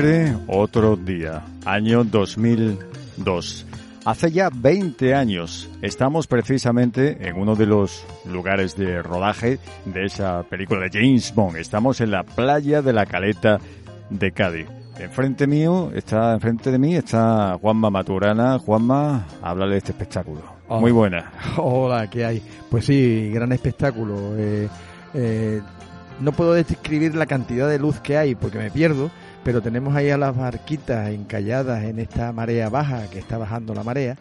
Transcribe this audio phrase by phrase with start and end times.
[0.00, 3.66] Muere otro día, año 2002.
[4.06, 10.42] Hace ya 20 años estamos precisamente en uno de los lugares de rodaje de esa
[10.44, 11.58] película de James Bond.
[11.58, 13.58] Estamos en la playa de la Caleta
[14.08, 14.68] de Cádiz.
[14.98, 18.58] Enfrente mío está, enfrente de mí está Juanma Maturana.
[18.58, 20.40] Juanma, háblale de este espectáculo.
[20.68, 20.80] Oh.
[20.80, 21.30] Muy buena.
[21.58, 22.42] Hola, ¿qué hay?
[22.70, 24.34] Pues sí, gran espectáculo.
[24.38, 24.66] Eh,
[25.12, 25.60] eh,
[26.20, 29.10] no puedo describir la cantidad de luz que hay porque me pierdo,
[29.44, 33.82] pero tenemos ahí a las barquitas encalladas en esta marea baja que está bajando la
[33.82, 34.16] marea.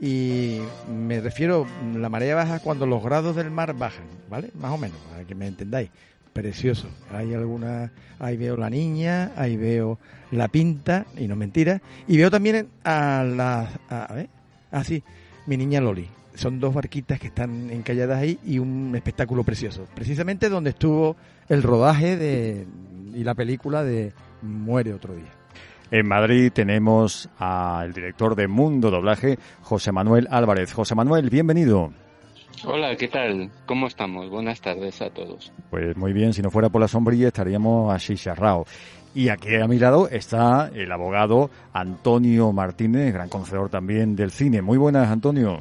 [0.00, 0.58] Y
[0.90, 4.50] me refiero la marea baja cuando los grados del mar bajan, ¿vale?
[4.58, 5.90] Más o menos, para que me entendáis.
[6.32, 6.88] Precioso.
[7.12, 10.00] Hay alguna, ahí veo la niña, ahí veo
[10.32, 14.28] la pinta, y no mentira, y veo también a la, a, ver,
[14.72, 15.04] ah sí,
[15.46, 16.08] mi niña Loli.
[16.34, 19.86] Son dos barquitas que están encalladas ahí y un espectáculo precioso.
[19.94, 21.14] Precisamente donde estuvo
[21.48, 22.66] el rodaje de,
[23.14, 24.12] y la película de
[24.44, 25.32] Muere otro día.
[25.90, 30.72] En Madrid tenemos al director de Mundo Doblaje, José Manuel Álvarez.
[30.72, 31.92] José Manuel, bienvenido.
[32.64, 33.50] Hola, ¿qué tal?
[33.66, 34.30] ¿Cómo estamos?
[34.30, 35.52] Buenas tardes a todos.
[35.70, 38.68] Pues muy bien, si no fuera por la sombrilla estaríamos así cerrados.
[39.14, 44.62] Y aquí a mi lado está el abogado Antonio Martínez, gran conocedor también del cine.
[44.62, 45.60] Muy buenas, Antonio.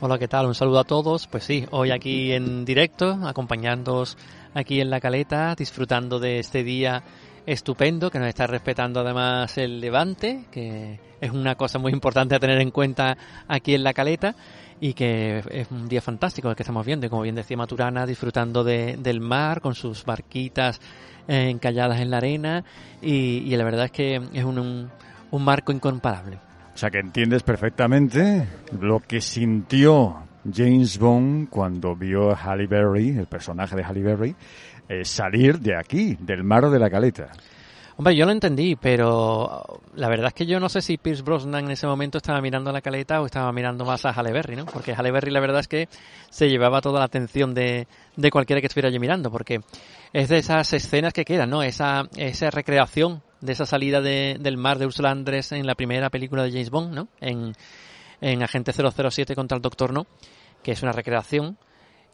[0.00, 0.46] Hola, ¿qué tal?
[0.46, 1.26] Un saludo a todos.
[1.26, 4.16] Pues sí, hoy aquí en directo, acompañándoos
[4.54, 7.02] aquí en la caleta, disfrutando de este día
[7.48, 12.38] estupendo que nos está respetando además el levante, que es una cosa muy importante a
[12.38, 13.16] tener en cuenta
[13.48, 14.34] aquí en la caleta
[14.80, 18.62] y que es un día fantástico el que estamos viendo, como bien decía Maturana, disfrutando
[18.64, 20.78] de, del mar con sus barquitas
[21.26, 22.64] eh, encalladas en la arena
[23.00, 24.90] y, la verdad es que es un, un,
[25.30, 26.38] un marco incomparable.
[26.74, 28.46] O sea que entiendes perfectamente
[28.78, 30.18] lo que sintió
[30.52, 34.36] James Bond cuando vio a Halle Berry, el personaje de Halle Berry,
[34.88, 37.30] eh, salir de aquí, del mar de la caleta.
[37.98, 41.64] Hombre, yo lo entendí, pero la verdad es que yo no sé si Pierce Brosnan
[41.64, 44.66] en ese momento estaba mirando la caleta o estaba mirando más a Halle Berry, ¿no?
[44.66, 45.88] Porque Halle Berry la verdad es que
[46.30, 49.62] se llevaba toda la atención de, de cualquiera que estuviera allí mirando, porque
[50.12, 51.64] es de esas escenas que quedan, ¿no?
[51.64, 56.08] Esa, esa recreación de esa salida de, del mar de Ursula Andrés en la primera
[56.08, 57.08] película de James Bond, ¿no?
[57.20, 57.52] En,
[58.20, 60.06] en Agente 007 contra el Doctor No,
[60.62, 61.58] que es una recreación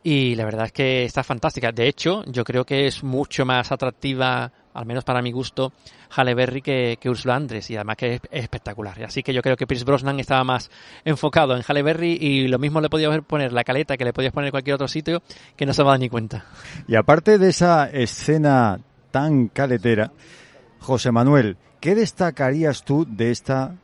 [0.07, 1.73] y la verdad es que está fantástica.
[1.73, 5.73] De hecho, yo creo que es mucho más atractiva, al menos para mi gusto,
[6.15, 9.03] Halle Berry que, que Ursula Andrés y además que es, es, espectacular.
[9.03, 10.71] Así que yo creo que Pierce Brosnan estaba más
[11.07, 14.35] enfocado en Halle Berry y lo mismo le podías poner la caleta que le podías
[14.35, 15.23] poner en cualquier otro sitio
[15.57, 16.45] que no se va a ni cuenta.
[16.87, 18.79] Y aparte de esa escena
[19.11, 20.13] tan caletera,
[20.81, 23.75] José Manuel, ¿qué destacarías tú de esta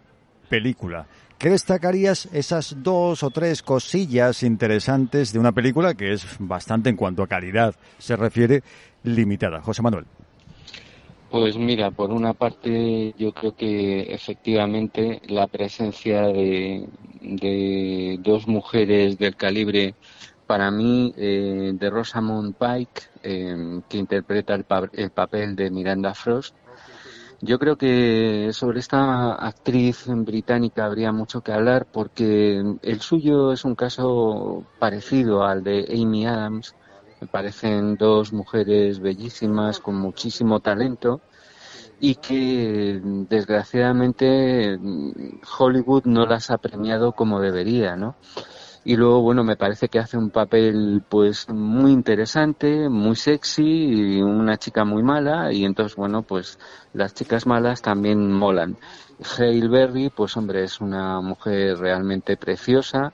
[0.50, 1.06] película?
[1.40, 6.96] ¿Qué destacarías esas dos o tres cosillas interesantes de una película que es bastante en
[6.96, 8.62] cuanto a calidad se refiere
[9.04, 9.62] limitada?
[9.62, 10.04] José Manuel.
[11.30, 16.86] Pues mira, por una parte yo creo que efectivamente la presencia de,
[18.20, 19.94] dos mujeres del calibre
[20.46, 26.54] para mí eh, de Rosamund Pike, eh, que interpreta el papel de Miranda Frost,
[27.42, 33.64] yo creo que sobre esta actriz británica habría mucho que hablar porque el suyo es
[33.64, 36.74] un caso parecido al de Amy Adams.
[37.20, 41.20] Me parecen dos mujeres bellísimas con muchísimo talento
[41.98, 44.78] y que desgraciadamente
[45.58, 48.16] Hollywood no las ha premiado como debería, ¿no?
[48.84, 54.22] Y luego bueno me parece que hace un papel pues muy interesante muy sexy y
[54.22, 55.52] una chica muy mala.
[55.52, 56.58] Y entonces bueno pues
[56.94, 58.76] las chicas malas también molan.
[59.38, 63.12] Hale Berry pues hombre es una mujer realmente preciosa.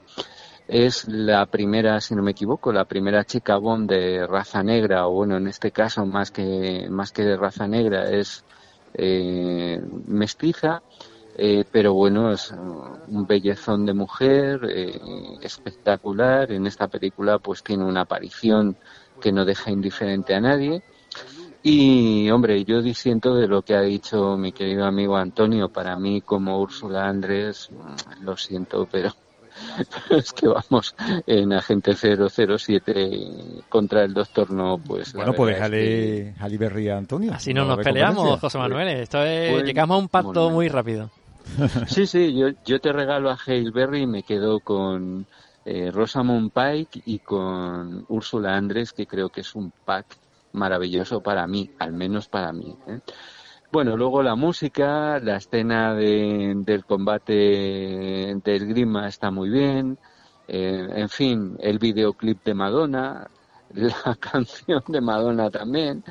[0.67, 5.13] Es la primera si no me equivoco la primera chica Bond de raza negra o
[5.13, 8.43] bueno en este caso más que más que de raza negra es
[8.93, 10.81] eh, mestiza
[11.37, 14.99] eh, pero bueno, es un bellezón de mujer, eh,
[15.41, 16.51] espectacular.
[16.51, 18.75] En esta película pues tiene una aparición
[19.21, 20.81] que no deja indiferente a nadie.
[21.61, 25.69] Y hombre, yo disiento de lo que ha dicho mi querido amigo Antonio.
[25.69, 27.69] Para mí, como Úrsula Andrés,
[28.21, 29.11] lo siento, pero
[30.09, 30.95] es que vamos
[31.27, 35.13] en Agente 007 contra el Doctor No, pues.
[35.13, 36.57] Bueno, pues déjale es que...
[36.57, 37.33] Berry a Antonio.
[37.33, 38.87] Así no, no nos peleamos, José Manuel.
[38.87, 41.11] Esto es, pues, llegamos a un pacto bueno, muy rápido.
[41.87, 45.25] Sí, sí, yo, yo te regalo a Hale Berry y me quedo con
[45.65, 50.05] eh, Rosamund Pike y con Úrsula Andrés, que creo que es un pack
[50.53, 52.75] maravilloso para mí, al menos para mí.
[52.87, 52.99] ¿eh?
[53.71, 59.97] Bueno, luego la música, la escena de, del combate del Grima está muy bien.
[60.47, 63.29] Eh, en fin, el videoclip de Madonna,
[63.73, 66.03] la canción de Madonna también.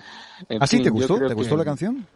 [0.49, 1.19] En ¿Ah, ¿Te gustó?
[1.19, 1.59] ¿Te gustó que...
[1.59, 2.07] la canción?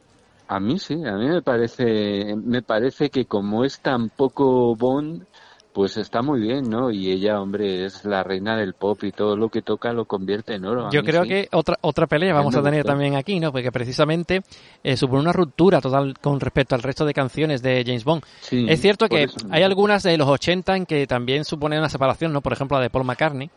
[0.52, 5.24] A mí sí, a mí me parece, me parece que como es tan poco Bond,
[5.72, 6.90] pues está muy bien, ¿no?
[6.90, 10.54] Y ella, hombre, es la reina del pop y todo lo que toca lo convierte
[10.54, 10.90] en oro.
[10.90, 13.52] Yo creo que otra otra pelea vamos a tener también aquí, ¿no?
[13.52, 14.42] Porque precisamente
[14.82, 18.24] eh, supone una ruptura total con respecto al resto de canciones de James Bond.
[18.50, 22.40] es cierto que hay algunas de los 80 en que también supone una separación, ¿no?
[22.40, 23.50] Por ejemplo, la de Paul McCartney.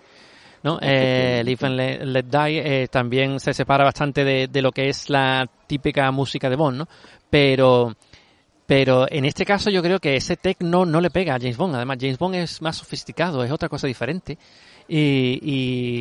[0.64, 0.80] ¿No?
[0.82, 5.10] Eh, Live and Let, Die eh, también se separa bastante de, de, lo que es
[5.10, 6.88] la típica música de Bond, ¿no?
[7.30, 7.94] Pero
[8.66, 11.76] pero en este caso yo creo que ese techno no le pega a James Bond.
[11.76, 14.38] Además, James Bond es más sofisticado, es otra cosa diferente.
[14.88, 15.40] Y,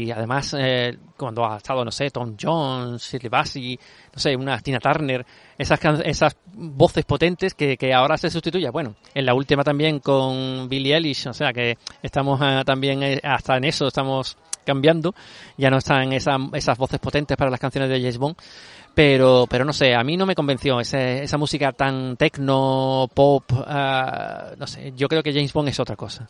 [0.06, 3.79] y además, eh, cuando ha estado, no sé, Tom Jones, Shirley Bassey,
[4.12, 5.25] no sé, una Tina Turner,
[5.59, 8.70] esas, esas voces potentes que, que ahora se sustituye.
[8.70, 13.20] Bueno, en la última también con Billie Eilish, o sea que estamos ah, también, eh,
[13.23, 15.14] hasta en eso estamos cambiando.
[15.56, 18.37] Ya no están esa, esas voces potentes para las canciones de James Bond
[18.94, 23.50] pero pero no sé, a mí no me convenció ese, esa música tan techno, pop,
[23.53, 26.29] uh, no sé, yo creo que James Bond es otra cosa.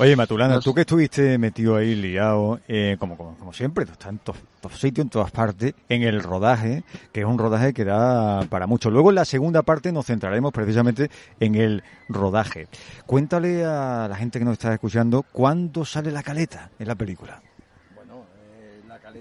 [0.00, 4.10] Oye, Matulana, tú que estuviste metido ahí, liado, eh, como, como, como, siempre, tú estás
[4.10, 4.38] en todos
[4.78, 8.90] sitios, en todas partes, en el rodaje, que es un rodaje que da para mucho.
[8.90, 11.10] Luego en la segunda parte nos centraremos precisamente
[11.40, 12.68] en el rodaje.
[13.06, 17.42] Cuéntale a la gente que nos está escuchando cuándo sale la caleta en la película.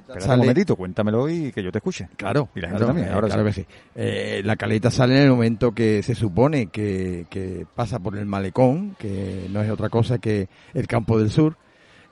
[0.08, 2.10] Espera un momentito, cuéntamelo y que yo te escuche.
[2.16, 3.08] Claro, y la gente también.
[3.08, 3.66] Eh, ahora claro que sí.
[3.96, 8.26] Eh, la caleta sale en el momento que se supone que, que, pasa por el
[8.26, 11.58] malecón, que no es otra cosa que el campo del sur,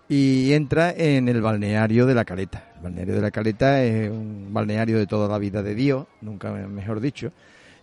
[0.07, 2.71] y entra en el balneario de la caleta.
[2.77, 6.51] El balneario de la caleta es un balneario de toda la vida de Dios, nunca
[6.51, 7.31] mejor dicho,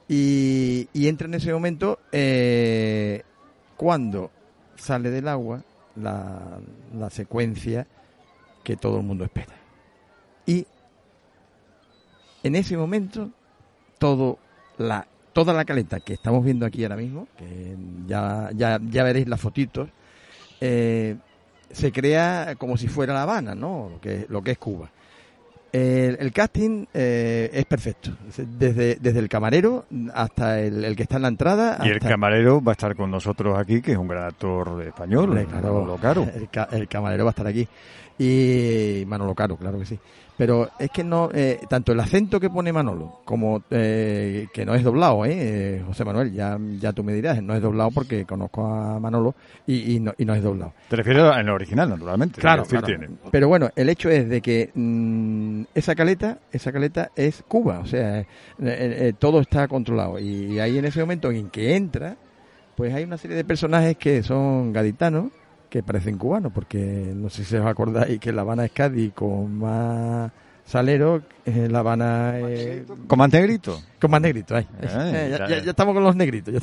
[0.08, 3.22] y, y entra en ese momento eh,
[3.76, 4.30] cuando
[4.76, 5.62] sale del agua
[5.96, 6.58] la,
[6.94, 7.86] la secuencia
[8.62, 9.61] que todo el mundo espera.
[10.46, 10.66] Y
[12.42, 13.30] en ese momento,
[13.98, 14.38] todo
[14.78, 19.28] la, toda la caleta que estamos viendo aquí ahora mismo, que ya, ya, ya veréis
[19.28, 19.88] las fotitos,
[20.60, 21.16] eh,
[21.70, 23.88] se crea como si fuera La Habana, ¿no?
[23.90, 24.90] Lo que, lo que es Cuba.
[25.72, 31.28] El, casting eh, es perfecto, desde, desde el camarero hasta el, que está en la
[31.28, 31.78] entrada.
[31.82, 35.30] Y el camarero va a estar con nosotros aquí, que es un gran actor español,
[35.50, 36.24] Manolo Caro.
[36.24, 37.66] El, el, camarero va a estar aquí.
[38.18, 39.98] Y Manolo Caro, claro que sí.
[40.42, 44.74] Pero es que no, eh, tanto el acento que pone Manolo como eh, que no
[44.74, 45.80] es doblado, ¿eh?
[45.86, 49.36] José Manuel, ya, ya tú me dirás, no es doblado porque conozco a Manolo
[49.68, 50.72] y, y, no, y no es doblado.
[50.88, 52.40] Te refieres al original, naturalmente.
[52.40, 52.64] Claro,
[53.30, 57.86] Pero bueno, el hecho es de que mm, esa caleta, esa caleta es Cuba, o
[57.86, 58.26] sea,
[58.60, 62.16] eh, todo está controlado y ahí en ese momento en que entra,
[62.74, 65.26] pues hay una serie de personajes que son gaditanos
[65.72, 69.56] que parecen cubanos, porque no sé si os acordáis que La Habana es Cádiz con
[69.56, 70.30] más
[70.66, 72.34] salero, eh, La Habana...
[72.40, 73.80] Eh, ¿Con más negrito?
[73.98, 74.68] Con más negrito, ahí.
[74.82, 76.54] Eh, ya, estamos con los negritos.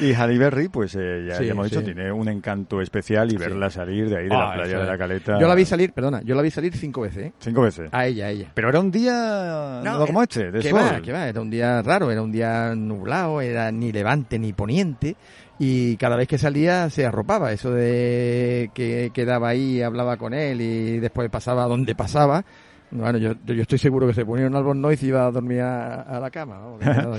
[0.00, 4.16] y Halle Berry, pues ya, hemos dicho, tiene un encanto especial y verla salir de
[4.16, 5.38] ahí, de la ah, playa de la Caleta...
[5.38, 7.32] Yo la vi salir, perdona, yo la vi salir cinco veces.
[7.38, 7.90] ¿Cinco veces?
[7.92, 8.50] A ella, a ella.
[8.54, 10.80] Pero era un día no, como este, de sol.
[10.80, 15.16] Va, va, era un día raro, era un día nublado, era ni levante ni poniente
[15.58, 20.60] y cada vez que salía se arropaba, eso de que quedaba ahí, hablaba con él
[20.60, 22.44] y después pasaba donde pasaba.
[22.94, 26.30] Bueno, yo, estoy seguro que se ponía un albornoz y iba a dormir a, la
[26.30, 26.60] cama.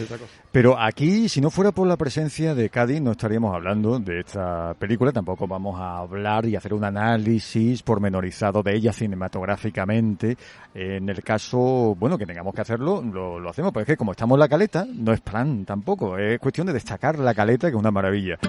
[0.53, 4.73] Pero aquí, si no fuera por la presencia de Cádiz, no estaríamos hablando de esta
[4.75, 5.11] película.
[5.11, 10.37] Tampoco vamos a hablar y hacer un análisis pormenorizado de ella cinematográficamente.
[10.73, 13.73] En el caso, bueno, que tengamos que hacerlo, lo, lo hacemos.
[13.73, 16.17] Pero es que como estamos en la caleta, no es plan tampoco.
[16.17, 18.39] Es cuestión de destacar la caleta, que es una maravilla.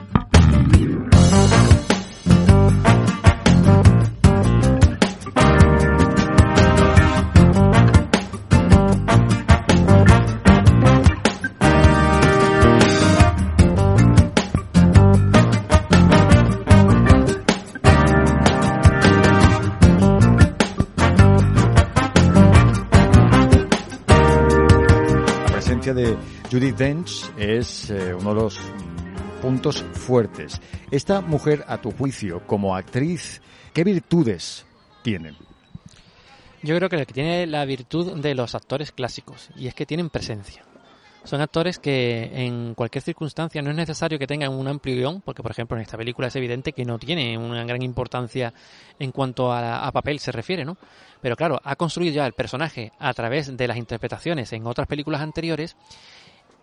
[25.95, 26.17] De
[26.51, 28.59] Judith Dench es eh, uno de los
[29.41, 30.61] puntos fuertes.
[30.91, 33.41] Esta mujer, a tu juicio, como actriz,
[33.73, 34.67] ¿qué virtudes
[35.03, 35.37] tiene?
[36.63, 40.65] Yo creo que tiene la virtud de los actores clásicos, y es que tienen presencia.
[41.27, 45.43] Son actores que en cualquier circunstancia no es necesario que tengan un amplio guion, porque
[45.43, 48.55] por ejemplo en esta película es evidente que no tiene una gran importancia
[49.01, 50.77] en cuanto a, papel se refiere, ¿no?
[51.21, 55.21] Pero claro, ha construido ya el personaje a través de las interpretaciones en otras películas
[55.21, 55.77] anteriores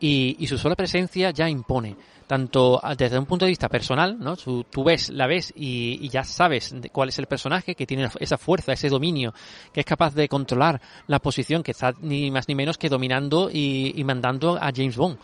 [0.04, 1.96] y, y su sola presencia ya impone
[2.28, 4.36] tanto desde un punto de vista personal, ¿no?
[4.36, 8.38] Tú, ves, la ves y, y, ya sabes cuál es el personaje que tiene esa
[8.38, 9.34] fuerza, ese dominio,
[9.72, 13.50] que es capaz de controlar la posición, que está ni más ni menos que dominando
[13.50, 15.18] y, y mandando a James Bond.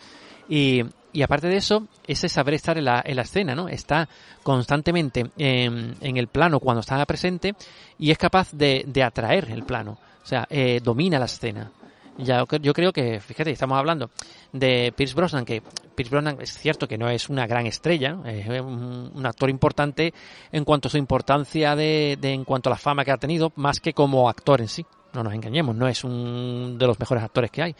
[0.48, 0.82] Y,
[1.12, 3.68] y, aparte de eso, ese saber estar en la, en la escena, ¿no?
[3.68, 4.08] Está
[4.42, 7.54] constantemente en, en, el plano cuando está presente
[7.98, 9.98] y es capaz de, de atraer el plano.
[10.22, 11.70] O sea, eh, domina la escena.
[12.18, 14.10] Ya, yo creo que, fíjate, estamos hablando
[14.52, 15.62] de Pierce Brosnan, que
[15.94, 20.12] Pierce Brosnan es cierto que no es una gran estrella, es un, actor importante
[20.52, 23.52] en cuanto a su importancia de, de, en cuanto a la fama que ha tenido,
[23.56, 24.84] más que como actor en sí.
[25.12, 27.74] No nos engañemos, no es un de los mejores actores que hay.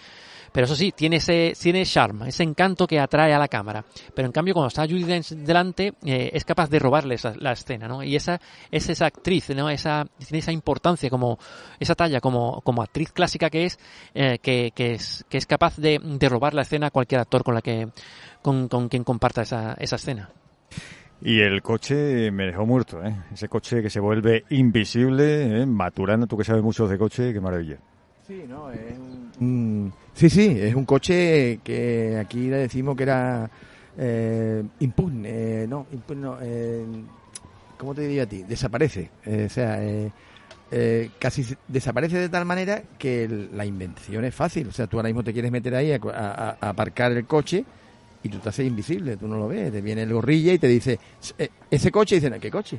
[0.52, 3.84] Pero eso sí, tiene ese, tiene charme, ese encanto que atrae a la cámara.
[4.14, 7.52] Pero en cambio, cuando está Judy Dench delante, eh, es capaz de robarle esa, la
[7.52, 8.02] escena, ¿no?
[8.02, 8.40] Y esa
[8.70, 9.70] es esa actriz, ¿no?
[9.70, 11.38] Esa, tiene esa importancia como,
[11.78, 13.78] esa talla como, como actriz clásica que es,
[14.14, 17.44] eh, que, que es, que es capaz de, de robar la escena a cualquier actor
[17.44, 17.88] con la que,
[18.42, 20.30] con, con quien comparta esa, esa escena.
[21.22, 23.14] Y el coche me dejó muerto, ¿eh?
[23.32, 25.66] Ese coche que se vuelve invisible, ¿eh?
[25.66, 27.76] Maturana, tú que sabes mucho de coche, qué maravilla.
[28.30, 28.96] Sí, no, es
[29.40, 29.92] un...
[30.14, 33.50] Sí, sí, es un coche que aquí le decimos que era
[33.98, 35.84] eh, impugne, eh, no,
[36.14, 36.84] no eh,
[37.76, 38.44] ¿cómo te diría a ti?
[38.44, 39.80] Desaparece, eh, o sea,
[41.18, 45.24] casi desaparece de tal manera que la invención es fácil, o sea, tú ahora mismo
[45.24, 47.64] te quieres meter ahí a, a, a aparcar el coche
[48.22, 50.68] y tú te haces invisible, tú no lo ves, te viene el gorrilla y te
[50.68, 51.00] dice,
[51.68, 52.78] ese coche, y dicen, ¿qué coche?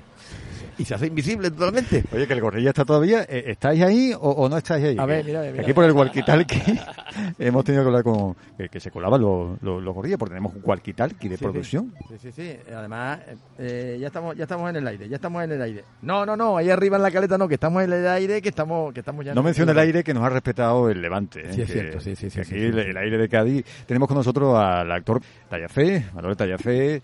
[0.77, 2.03] Y se hace invisible totalmente.
[2.13, 3.23] Oye, que el gorrilla está todavía.
[3.23, 4.97] ¿Estáis ahí o, o no estáis ahí?
[4.97, 5.63] A ver, mira, mira.
[5.63, 6.81] Aquí por el walkie-talkie
[7.39, 8.35] hemos tenido que hablar con.
[8.57, 11.93] que, que se colaban los, los, los, gorrillas, porque tenemos un walkie-talkie de sí, producción.
[12.09, 12.57] Sí, sí, sí.
[12.73, 13.19] Además,
[13.57, 15.83] eh, ya, estamos, ya estamos en el aire, ya estamos en el aire.
[16.01, 18.49] No, no, no, ahí arriba en la caleta no, que estamos en el aire, que
[18.49, 19.33] estamos, que estamos ya.
[19.33, 21.41] No menciona el aire que nos ha respetado el Levante.
[21.41, 21.53] ¿eh?
[21.53, 22.39] Sí, es que, cierto, sí, sí, sí.
[22.39, 23.65] aquí sí, el, el, aire de Cádiz.
[23.85, 27.01] Tenemos con nosotros al actor Tallafé, Manuel Tallafé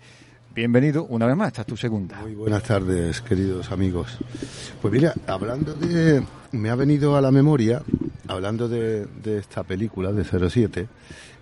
[0.54, 2.20] bienvenido una vez más, esta es tu segunda.
[2.20, 4.18] Muy buenas tardes, queridos amigos.
[4.80, 6.22] Pues mira, hablando de...
[6.50, 7.82] Me ha venido a la memoria,
[8.26, 10.88] hablando de, de esta película, de 07,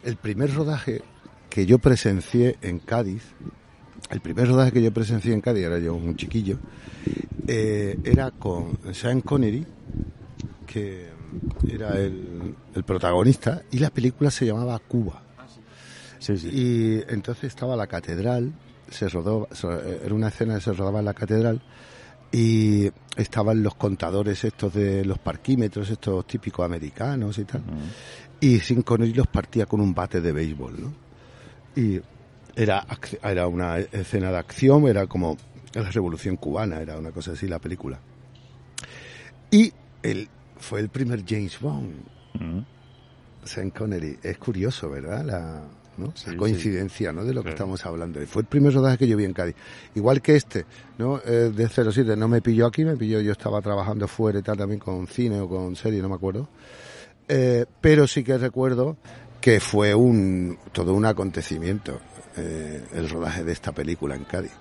[0.03, 1.03] el primer rodaje
[1.49, 3.23] que yo presencié en Cádiz,
[4.11, 6.59] el primer rodaje que yo presencié en Cádiz, era yo un chiquillo,
[7.47, 9.65] eh, era con Sean Connery,
[10.67, 11.09] que
[11.71, 15.23] era el, el protagonista, y la película se llamaba Cuba.
[16.19, 16.49] Sí, sí.
[16.53, 18.53] Y entonces estaba la catedral,
[18.89, 19.49] se rodó,
[20.05, 21.61] era una escena que se rodaba en la catedral
[22.33, 27.63] y estaban los contadores estos de los parquímetros, estos típicos americanos y tal.
[27.63, 27.91] Uh -huh.
[28.41, 30.93] Y Sin Connery los partía con un bate de béisbol, ¿no?
[31.75, 32.01] Y
[32.55, 32.87] era,
[33.23, 35.37] era una escena de acción, era como
[35.73, 37.99] la revolución cubana, era una cosa así la película.
[39.51, 40.29] Y él
[40.59, 41.95] fue el primer James Bond.
[42.35, 42.65] Uh -huh.
[43.45, 44.19] Sean Connery.
[44.23, 45.25] Es curioso, ¿verdad?
[45.25, 45.63] La,
[45.99, 46.13] ¿no?
[46.15, 47.17] Sí, coincidencia, sí.
[47.17, 47.25] ¿no?
[47.25, 48.23] De lo que estamos hablando.
[48.23, 49.57] Y fue el primer rodaje que yo vi en Cádiz.
[49.95, 50.65] Igual que este,
[50.99, 51.21] ¿no?
[51.25, 54.57] Eh, de 07 no me pilló aquí, me pilló, yo estaba trabajando fuera y tal
[54.57, 56.49] también con cine o con serie, no me acuerdo.
[57.29, 58.97] Eh, pero sí que recuerdo
[59.41, 62.01] que fue un, todo un acontecimiento,
[62.37, 64.53] eh, el rodaje de esta película en Cádiz.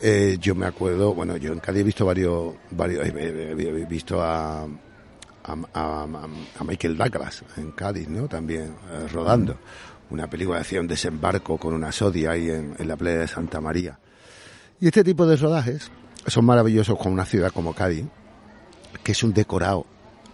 [0.00, 4.62] Eh, yo me acuerdo, bueno, yo en Cádiz he visto varios, varios, he visto a,
[4.62, 6.04] a, a,
[6.58, 8.28] a Michael Douglas en Cádiz, ¿no?
[8.28, 9.58] También eh, rodando.
[10.12, 13.98] Una película hacía un desembarco con una sodia ahí en, la playa de Santa María.
[14.78, 15.90] Y este tipo de rodajes
[16.26, 18.04] son maravillosos con una ciudad como Cádiz,
[19.02, 19.86] que es un decorado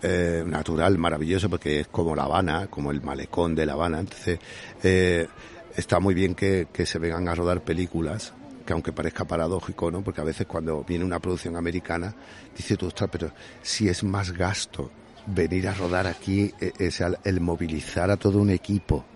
[0.02, 4.00] eh, natural maravilloso porque es como La Habana, como el malecón de La Habana.
[4.00, 4.40] Entonces,
[4.82, 5.28] eh,
[5.76, 8.32] está muy bien que, se vengan a rodar películas
[8.66, 10.02] que aunque parezca paradójico, ¿no?
[10.02, 12.12] Porque a veces cuando viene una producción americana,
[12.54, 13.30] dice tú, ostras, pero
[13.62, 14.90] si es más gasto
[15.24, 19.06] venir a rodar aquí, es el, el movilizar a todo un equipo,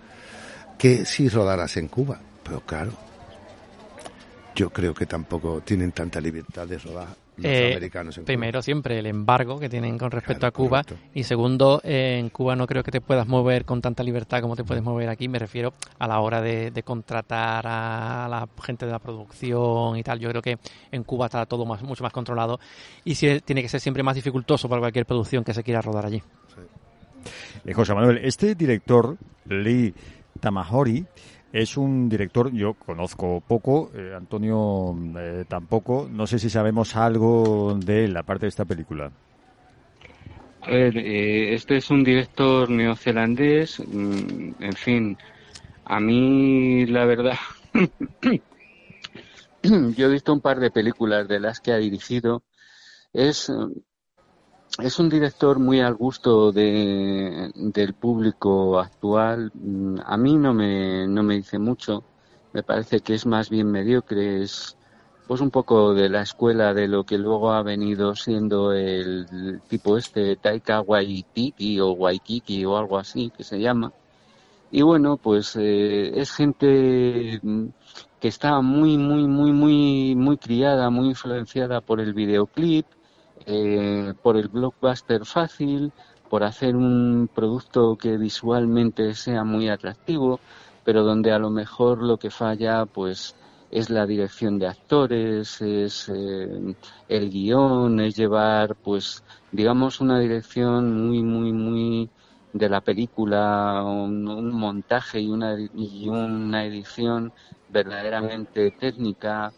[0.82, 2.18] que si rodaras en Cuba.
[2.42, 2.90] Pero claro,
[4.56, 8.62] yo creo que tampoco tienen tanta libertad de rodar los eh, americanos en primero Cuba.
[8.62, 11.08] siempre el embargo que tienen con respecto Claro, a Cuba correcto.
[11.14, 14.54] y segundo eh, en Cuba no creo que te puedas mover con tanta libertad como
[14.56, 18.84] te puedes mover aquí me refiero a la hora de, de contratar a la gente
[18.84, 20.58] de la producción y tal yo creo que
[20.90, 22.60] en Cuba está todo más, mucho más controlado
[23.04, 26.04] y sí, tiene que ser siempre más dificultoso para cualquier producción que se quiera rodar
[26.06, 26.22] allí
[27.64, 29.94] Eh, José Manuel, este director, Lee
[30.42, 31.06] Tamahori,
[31.52, 37.78] es un director, yo conozco poco, eh, Antonio eh, tampoco, no sé si sabemos algo
[37.78, 39.12] de él, aparte de esta película.
[40.62, 45.16] A ver, eh, este es un director neozelandés, mm, en fin,
[45.84, 47.38] a mí la verdad,
[49.62, 52.42] yo he visto un par de películas de las que ha dirigido,
[53.12, 53.52] es
[54.78, 59.50] es un director muy al gusto de, del público actual.
[59.54, 62.04] Mm, a mí no me, no me dice mucho.
[62.52, 64.42] Me parece que es más bien mediocre.
[64.42, 64.76] Es
[65.26, 69.96] pues un poco de la escuela de lo que luego ha venido siendo el, tipo
[69.96, 73.92] este Taika Waititi o Waikiki o algo así que se llama.
[74.70, 77.66] Y bueno, pues eh, es gente mm,
[78.20, 82.86] que está muy, muy, muy, muy, muy criada, muy influenciada por el videoclip,
[83.46, 85.92] eh, por el blockbuster fácil,
[86.28, 90.40] por hacer un producto que visualmente sea muy atractivo,
[90.84, 93.34] pero donde a lo mejor lo que falla, pues
[93.70, 96.74] es la dirección de actores, es eh,
[97.08, 102.10] el guion, es llevar, pues, digamos, una dirección muy, muy, muy
[102.52, 107.32] de la película, un, montaje y una, y una edición
[107.70, 109.52] verdaderamente técnica,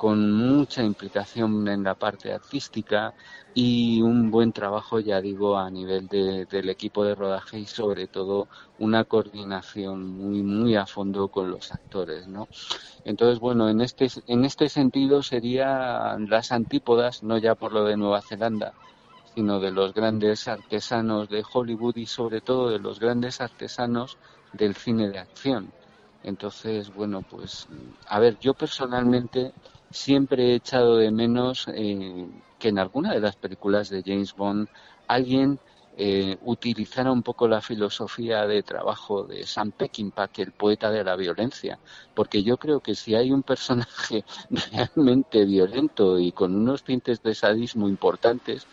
[0.00, 3.12] con mucha implicación en la parte artística
[3.52, 8.48] y un buen trabajo, ya digo, a nivel del equipo de rodaje y sobre todo
[8.78, 12.48] una coordinación muy, muy a fondo con los actores, ¿no?
[13.04, 17.98] Entonces, bueno, en este, en este sentido serían las antípodas, no ya por lo de
[17.98, 18.72] Nueva Zelanda,
[19.34, 24.16] sino de los grandes artesanos de Hollywood y sobre todo de los grandes artesanos
[24.54, 25.70] del cine de acción.
[26.22, 27.68] Entonces, bueno, pues,
[28.06, 29.52] a ver, yo personalmente
[29.90, 32.28] siempre he echado de menos eh,
[32.58, 34.68] que en alguna de las películas de James Bond
[35.08, 35.58] alguien
[35.96, 41.16] eh, utilizara un poco la filosofía de trabajo de Sam Peckinpah, el poeta de la
[41.16, 41.78] violencia,
[42.14, 44.24] porque yo creo que si hay un personaje
[44.72, 48.66] realmente violento y con unos tintes de sadismo importantes,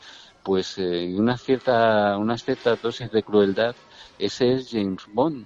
[0.44, 3.76] pues eh, una cierta, unas ciertas dosis de crueldad,
[4.20, 5.46] ese es James Bond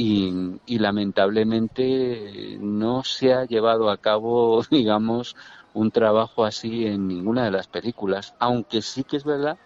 [0.00, 5.34] y, lamentablemente no se ha llevado a cabo, digamos,
[5.74, 9.58] un trabajo así en ninguna de las películas, aunque sí que es verdad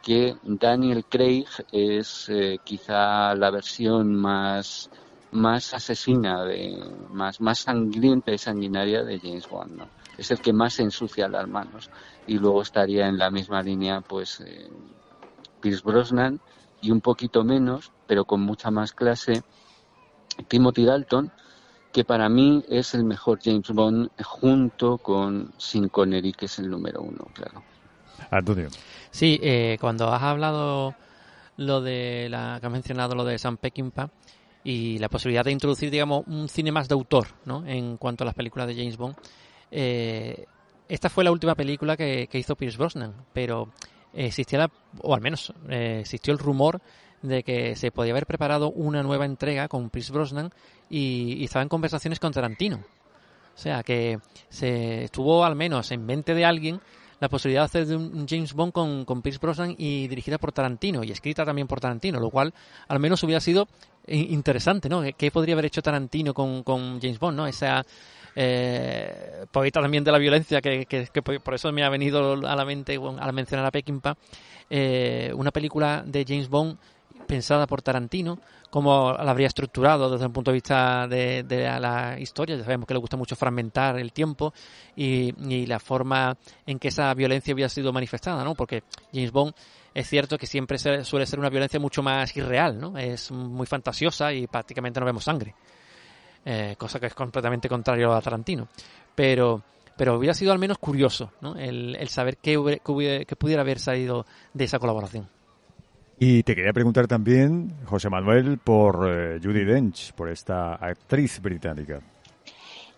[0.00, 4.88] que Daniel Craig es eh, quizá la versión más
[5.32, 6.76] más asesina de
[7.10, 9.82] más más sangrienta y sanguinaria de James Bond
[10.18, 11.90] es el que más ensucia las manos.
[12.26, 14.68] Y luego estaría en la misma línea pues eh,
[15.60, 16.40] Pierce Brosnan
[16.80, 19.42] y un poquito menos pero con mucha más clase
[20.42, 21.30] Timothy Dalton,
[21.92, 26.70] que para mí es el mejor James Bond junto con Sin Connery, que es el
[26.70, 27.62] número uno, claro.
[28.30, 28.68] Antonio.
[29.10, 30.94] Sí, eh, cuando has hablado
[31.56, 34.10] lo de la que has mencionado lo de Sam Peckinpah
[34.62, 37.66] y la posibilidad de introducir, digamos, un cine más de autor, ¿no?
[37.66, 39.16] En cuanto a las películas de James Bond.
[39.70, 40.46] Eh,
[40.88, 43.68] esta fue la última película que, hizo Pierce Brosnan, pero
[44.12, 44.70] existía la,
[45.02, 46.80] o al menos eh, existió el rumor
[47.22, 50.52] de que se podía haber preparado una nueva entrega con Chris Brosnan
[50.88, 52.78] y, estaba en conversaciones con Tarantino.
[52.78, 56.80] O sea, que se estuvo al menos en mente de alguien
[57.20, 60.52] la posibilidad de hacer de un James Bond con, con Pierce Brosnan y dirigida por
[60.52, 62.54] Tarantino y escrita también por Tarantino, lo cual
[62.88, 63.68] al menos hubiera sido
[64.06, 65.02] interesante, ¿no?
[65.16, 67.46] ¿Qué podría haber hecho Tarantino con, con James Bond, ¿no?
[67.46, 67.84] Esa
[68.34, 70.86] eh, poeta también de la violencia, que,
[71.44, 74.16] por eso me ha venido a la mente al mencionar a Peckinpah,
[74.68, 76.78] eh, una película de James Bond
[77.30, 78.40] pensada por Tarantino,
[78.70, 81.44] cómo la habría estructurado desde el punto de vista de,
[81.78, 82.56] la historia.
[82.56, 84.52] Ya sabemos que le gusta mucho fragmentar el tiempo
[84.96, 85.30] y,
[85.66, 88.56] la forma en que esa violencia había sido manifestada, ¿no?
[88.56, 89.54] Porque James Bond
[89.94, 92.98] es cierto que siempre suele ser una violencia mucho más irreal, ¿no?
[92.98, 95.54] Es muy fantasiosa y prácticamente no vemos sangre.
[96.44, 98.66] Eh, cosa que es completamente contrario a Tarantino.
[99.14, 99.62] Pero
[99.96, 101.56] pero hubiera sido al menos curioso ¿no?
[101.56, 105.28] el, saber qué, qué pudiera haber salido de esa colaboración.
[106.22, 112.00] Y te quería preguntar también, José Manuel, por eh, Judy Dench, por esta actriz británica.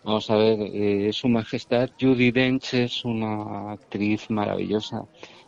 [0.02, 5.04] Vamos a ver, eh, Su Majestad Judy Dench es una actriz maravillosa.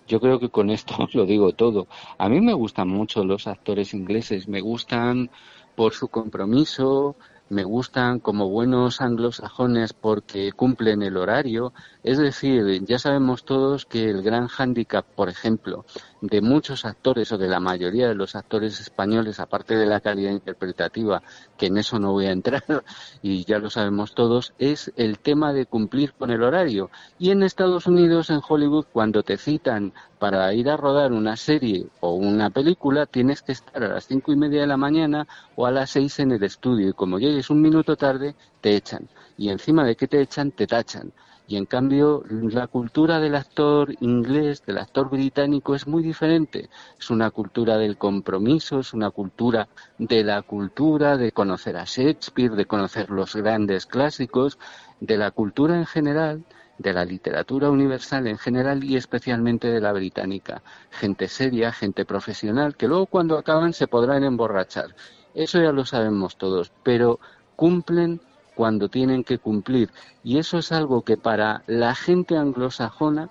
[0.07, 1.89] Yo creo que con esto lo digo todo.
[2.17, 5.29] A mí me gustan mucho los actores ingleses, me gustan
[5.75, 7.17] por su compromiso,
[7.51, 11.73] me gustan como buenos anglosajones porque cumplen el horario.
[12.03, 15.85] Es decir, ya sabemos todos que el gran hándicap, por ejemplo,
[16.27, 20.31] de muchos actores o de la mayoría de los actores españoles, aparte de la calidad
[20.31, 21.23] interpretativa,
[21.59, 22.65] que en eso no voy a entrar
[23.23, 26.91] y ya lo sabemos todos, es el tema de cumplir con el horario.
[27.19, 31.87] Y en Estados Unidos, en Hollywood, cuando te citan para ir a rodar una serie
[32.01, 35.67] o una película, tienes que estar a las cinco y media de la mañana o
[35.67, 36.89] a las seis en el estudio.
[36.89, 39.09] Y como llegues un minuto tarde, te echan.
[39.37, 41.13] Y encima de que te echan, te tachan.
[41.47, 46.71] Y en cambio, la cultura del actor inglés, del actor británico, es muy diferente.
[46.99, 52.57] Es una cultura del compromiso, es una cultura de la cultura, de conocer a Shakespeare,
[52.57, 54.59] de conocer los grandes clásicos,
[55.01, 56.45] de la cultura en general
[56.79, 60.63] de la literatura universal en general y especialmente de la británica.
[60.91, 64.95] Gente seria, gente profesional, que luego cuando acaban se podrán emborrachar.
[65.35, 67.21] Eso ya lo sabemos todos, pero
[67.57, 68.21] cumplen
[68.55, 69.91] cuando tienen que cumplir.
[70.23, 73.31] Y eso es algo que para la gente anglosajona,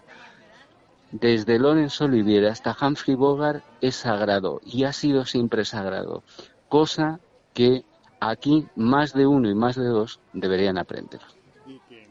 [1.12, 6.24] desde Laurence Olivier hasta Humphrey Bogart, es sagrado y ha sido siempre sagrado.
[6.70, 7.20] Cosa
[7.54, 7.84] que
[8.20, 11.22] aquí más de uno y más de dos deberían aprender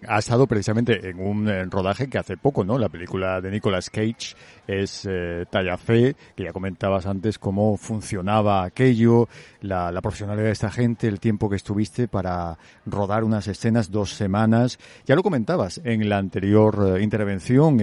[0.06, 2.78] ha estado precisamente en un eh, rodaje que hace poco, ¿no?
[2.78, 4.34] La película de Nicolas Cage
[4.66, 9.28] es eh, Talla Fe, que ya comentabas antes cómo funcionaba aquello,
[9.60, 14.78] la, profesionalidad de esta gente, el tiempo que estuviste para rodar unas escenas, dos semanas.
[15.06, 17.80] Ya lo comentabas en la anterior eh, intervención,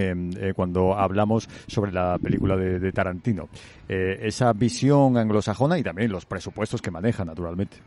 [0.55, 3.49] cuando hablamos sobre la película de, Tarantino.
[3.87, 7.77] esa visión anglosajona y también los presupuestos que maneja, naturalmente.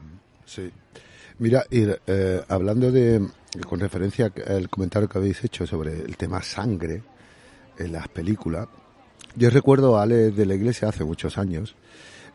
[0.44, 0.70] Sí.
[1.42, 1.64] Mira,
[2.48, 3.20] hablando de,
[3.68, 7.02] con referencia al comentario que habéis hecho sobre el tema sangre
[7.76, 8.68] en las películas,
[9.34, 11.74] yo recuerdo a Ale de la Iglesia hace muchos años,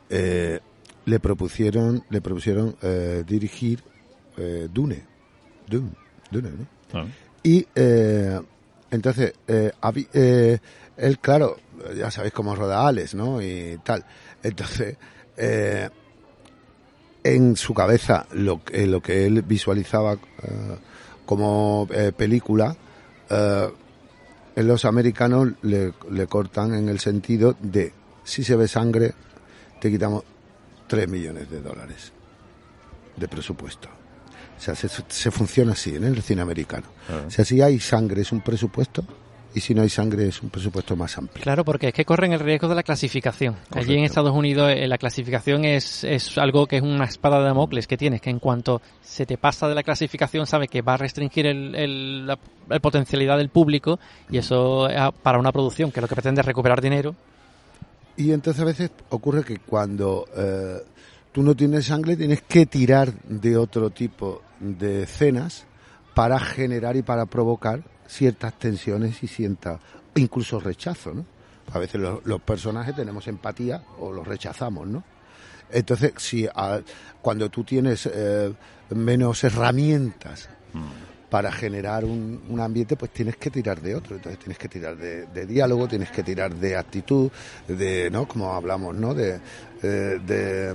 [0.10, 0.60] eh,
[1.06, 3.82] le propusieron, le propusieron eh, dirigir
[4.36, 5.06] eh, Dune,
[5.67, 5.91] Dune,
[6.30, 6.67] Dune, ¿no?
[7.00, 7.06] Ah.
[7.43, 7.65] Y
[8.91, 11.56] entonces, él, claro,
[11.96, 13.41] ya sabéis cómo roda Alex, ¿no?
[13.41, 14.04] Y tal.
[14.43, 14.98] Entonces,
[17.36, 20.18] en su cabeza, lo, lo que él visualizaba
[21.28, 22.76] como eh, película,
[23.30, 23.70] eh,
[24.56, 25.94] en los americanos le,
[26.28, 29.13] cortan en el sentido de si se ve sangre,
[29.80, 30.24] te quitamos
[30.88, 32.12] 3 millones de dólares
[33.16, 33.88] de presupuesto.
[34.58, 36.88] O sea, se, funciona así en el cine americano.
[37.08, 37.26] Ah.
[37.28, 39.04] O sea, si hay sangre es un presupuesto,
[39.58, 41.41] y si no hay sangre es un presupuesto más amplio.
[41.41, 43.56] Claro, porque es que corren el riesgo de la clasificación.
[43.72, 47.46] Allí en Estados Unidos eh, la clasificación es, es algo que es una espada de
[47.46, 50.93] Damocles que tienes, que en cuanto se te pasa de la clasificación sabes que va
[50.93, 52.38] a restringir el, la,
[52.80, 54.88] potencialidad del público y eso
[55.24, 57.15] para una producción que lo que pretende es recuperar dinero.
[58.15, 60.84] Y entonces a veces ocurre que cuando eh,
[61.32, 65.65] tú no tienes sangre tienes que tirar de otro tipo de escenas
[66.13, 69.80] para generar y para provocar ciertas tensiones y sienta
[70.15, 71.26] incluso rechazo, ¿no?
[71.74, 75.04] A veces los, personajes tenemos empatía o los rechazamos, ¿no?
[75.70, 76.48] Entonces, si
[77.22, 78.54] cuando tú tienes eh,
[78.91, 81.30] menos herramientas mm.
[81.30, 84.15] para generar un, ambiente, pues tienes que tirar de otro.
[84.15, 87.30] Entonces tienes que tirar de, diálogo, tienes que tirar de actitud,
[87.67, 88.26] de, ¿no?
[88.30, 89.13] Como hablamos, ¿no?
[89.13, 89.41] De,
[89.84, 90.74] eh, de,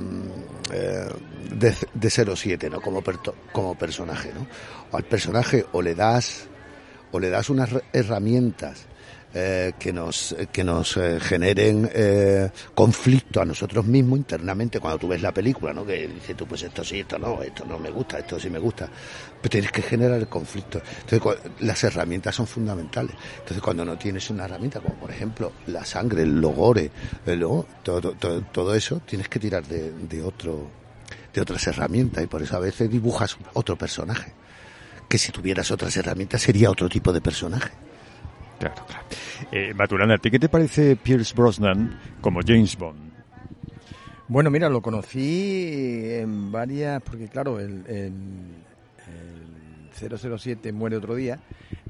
[0.72, 1.08] eh,
[1.54, 2.82] de, de 07, ¿no?
[2.82, 3.02] Como,
[3.50, 4.46] como personaje, ¿no?
[4.90, 6.48] O al personaje o le das
[7.12, 8.86] o le das unas herramientas
[9.34, 15.08] eh, que nos, que nos eh, generen eh, conflicto a nosotros mismos internamente cuando tú
[15.08, 15.86] ves la película, ¿no?
[15.86, 18.58] Que dices tú, pues esto sí, esto no, esto no me gusta, esto sí me
[18.58, 18.90] gusta.
[19.40, 20.82] Pero tienes que generar el conflicto.
[21.00, 23.16] Entonces, las herramientas son fundamentales.
[23.38, 26.90] Entonces, cuando no tienes una herramienta, como por ejemplo la sangre, el logore,
[27.82, 28.14] todo,
[28.52, 30.82] todo, eso, tienes que tirar de, de otro
[31.32, 34.34] de otras herramientas y por eso a veces dibujas otro personaje
[35.12, 37.70] que si tuvieras otras herramientas sería otro tipo de personaje.
[38.58, 39.04] Claro, claro.
[39.52, 43.12] Eh, Maturana, ¿a ti qué te parece Pierce Brosnan como James Bond?
[44.26, 48.14] Bueno, mira, lo conocí en varias, porque claro, el, el,
[50.28, 51.38] 007 muere otro día.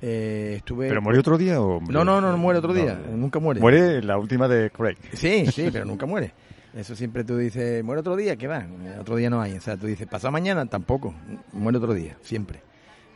[0.01, 0.89] Eh, estuve...
[0.89, 1.81] ¿Pero muere otro día o...?
[1.81, 3.61] No, no, no, muere otro día, nunca muere.
[3.61, 4.97] Muere la última de Craig.
[5.13, 6.33] Sí, sí, pero nunca muere.
[6.75, 8.67] Eso siempre tú dices, muere otro día, ¿qué va?
[8.99, 9.53] Otro día no hay.
[9.53, 11.15] O sea, tú dices, pasa mañana, tampoco.
[11.53, 12.72] Muere otro día, siempre.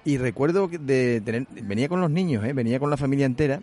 [0.06, 2.52] Y recuerdo de tener, venía con los niños, ¿eh?
[2.52, 3.60] venía con la familia entera,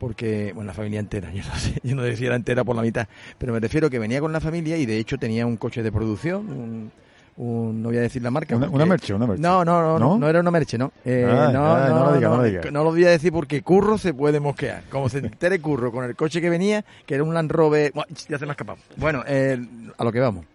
[0.00, 2.80] porque, bueno, la familia entera, yo no sé, yo no decía era entera por la
[2.80, 5.82] mitad, pero me refiero que venía con la familia y de hecho tenía un coche
[5.82, 6.90] de producción,
[7.36, 8.56] un, no voy a decir la marca.
[8.56, 9.42] Una, merche, una merche.
[9.42, 10.92] No, no, no, no, era una merche, no.
[11.04, 12.70] Eh, no, no, no, lo diga, no, lo diga.
[12.70, 14.84] no, lo voy a decir porque Curro se puede mosquear.
[14.88, 17.92] Como se entere Curro con el coche que venía, que era un Land Rover,
[18.28, 18.78] ya se me ha escapado.
[18.96, 19.62] Bueno, eh,
[19.98, 20.46] a lo que vamos.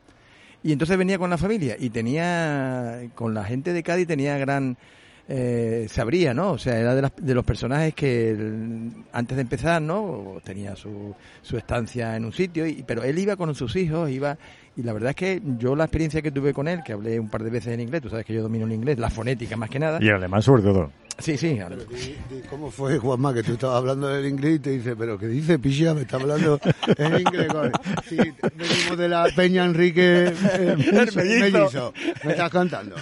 [0.64, 4.78] Y entonces venía con la familia y tenía, con la gente de Cádiz tenía gran
[5.30, 6.52] eh, sabría, ¿no?
[6.52, 8.36] O sea, era de, de los personajes que
[9.12, 10.38] antes de empezar, ¿no?
[10.44, 14.38] Tenía su, su estancia en un sitio, y, pero él iba con sus hijos, iba
[14.78, 17.30] y la verdad es que yo la experiencia que tuve con él, que hablé un
[17.30, 19.72] par de veces en inglés, tú sabes que yo domino el inglés, la fonética más
[19.72, 19.98] que nada.
[20.02, 20.92] Y alemán sobre todo.
[21.20, 21.60] Sí, sí.
[22.50, 25.58] ¿Cómo fue, Juanma, que tú estabas hablando del inglés y te dice, pero qué dice
[25.58, 25.94] Pichia?
[25.94, 26.60] Me está hablando
[26.96, 27.48] en inglés.
[28.08, 28.18] Sí,
[28.56, 31.94] venimos de la Peña Enrique eh, Mellizo.
[32.24, 32.96] Me estás contando.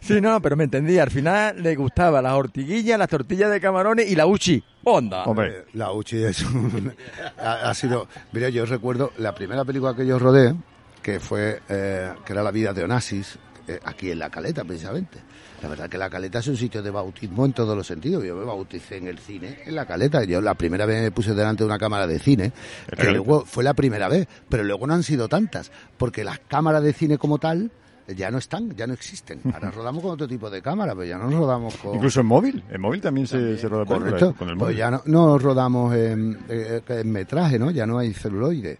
[0.00, 0.98] Sí, no, pero me entendí.
[0.98, 4.62] Al final le gustaba las ortiguillas, las tortillas de camarones y la uchi.
[4.84, 5.24] ¡Onda!
[5.24, 6.92] Hombre, eh, la uchi es un,
[7.38, 8.06] ha, ha, sido...
[8.32, 10.54] Mira, yo recuerdo la primera película que yo rodé,
[11.02, 15.18] que fue, eh, que era La vida de Onassis, eh, aquí en La Caleta, precisamente.
[15.62, 18.22] La verdad que La Caleta es un sitio de bautismo en todos los sentidos.
[18.24, 20.24] Yo me bauticé en el cine, en La Caleta.
[20.24, 22.52] Yo la primera vez me puse delante de una cámara de cine,
[22.96, 26.82] que luego fue la primera vez, pero luego no han sido tantas, porque las cámaras
[26.82, 27.70] de cine como tal
[28.08, 29.40] ya no están, ya no existen.
[29.52, 31.94] Ahora rodamos con otro tipo de cámara, pero ya no rodamos con...
[31.94, 34.34] Incluso en móvil, en móvil también, se, se, roda Correcto.
[34.34, 34.74] con el móvil.
[34.74, 37.70] Pues ya no, no rodamos en, eh, en, metraje, ¿no?
[37.70, 38.78] Ya no hay celuloide.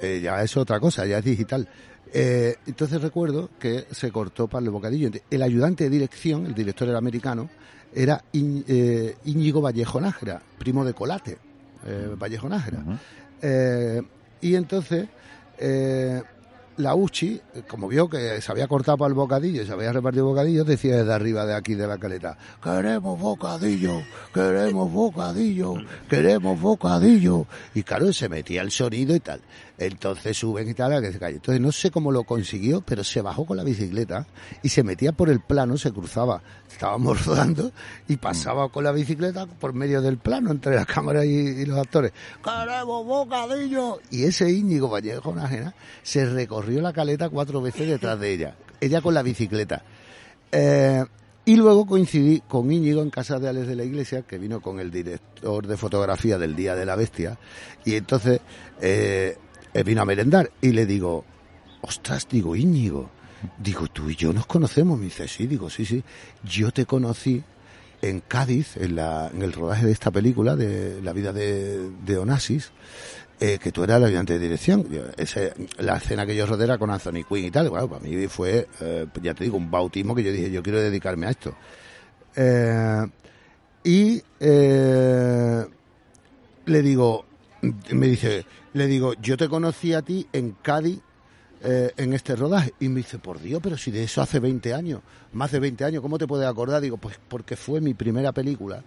[0.00, 1.68] Eh, ya es otra cosa, ya es digital.
[2.12, 5.10] Eh, entonces recuerdo que se cortó para el bocadillo.
[5.30, 7.48] El ayudante de dirección, el director era americano,
[7.94, 11.38] era eh, Íñigo Vallejo Nájera, primo de Colate,
[11.86, 13.00] eh, Vallejo Nájera.
[13.42, 14.02] eh,
[14.40, 15.08] y entonces
[15.58, 16.22] eh,
[16.76, 20.26] la Uchi, como vio que se había cortado para el bocadillo y se había repartido
[20.26, 24.02] bocadillos, decía desde arriba de aquí de la caleta, queremos bocadillo,
[24.34, 25.74] queremos bocadillo,
[26.08, 27.46] queremos bocadillo.
[27.74, 29.40] Y claro, se metía el sonido y tal.
[29.78, 31.36] Entonces suben y tal que se calle.
[31.36, 34.26] Entonces no sé cómo lo consiguió, pero se bajó con la bicicleta
[34.62, 36.42] y se metía por el plano, se cruzaba.
[36.70, 37.72] Estábamos rodando
[38.08, 42.12] y pasaba con la bicicleta por medio del plano entre la cámara y, los actores.
[42.42, 44.00] ¡Queremos bocadillo!
[44.10, 48.56] Y ese Íñigo Vallejo Nájera se recorrió la caleta cuatro veces detrás de ella.
[48.80, 49.82] Ella con la bicicleta.
[50.52, 51.04] Eh,
[51.44, 54.80] y luego coincidí con Íñigo en casa de Alex de la Iglesia, que vino con
[54.80, 57.38] el director de fotografía del Día de la Bestia.
[57.84, 58.40] Y entonces
[58.80, 59.38] eh,
[59.84, 61.24] vino a merendar y le digo,
[61.82, 63.10] ostras, digo, Íñigo,
[63.58, 64.98] digo, tú y yo nos conocemos.
[64.98, 66.02] Me dice, sí, digo, sí, sí.
[66.44, 67.42] Yo te conocí
[68.02, 72.18] en Cádiz, en, la, en el rodaje de esta película, de la vida de, de
[72.18, 72.72] Onassis,
[73.40, 74.86] eh, que tú eras el ayudante de dirección.
[75.78, 77.68] La escena que yo rodé era con Anthony Quinn y tal.
[77.68, 80.80] Bueno, para mí fue, eh, ya te digo, un bautismo que yo dije, yo quiero
[80.80, 81.54] dedicarme a esto.
[82.34, 83.06] Eh,
[83.84, 85.66] y le
[86.82, 87.25] digo,
[87.62, 91.00] me dice, le digo, yo te conocí a ti en Cádiz
[91.62, 92.74] eh, en este rodaje.
[92.80, 95.00] Y me dice, por Dios, pero si de eso hace 20 años,
[95.32, 96.80] más de 20 años, ¿cómo te puedes acordar?
[96.80, 98.84] Digo, pues porque fue mi primera película.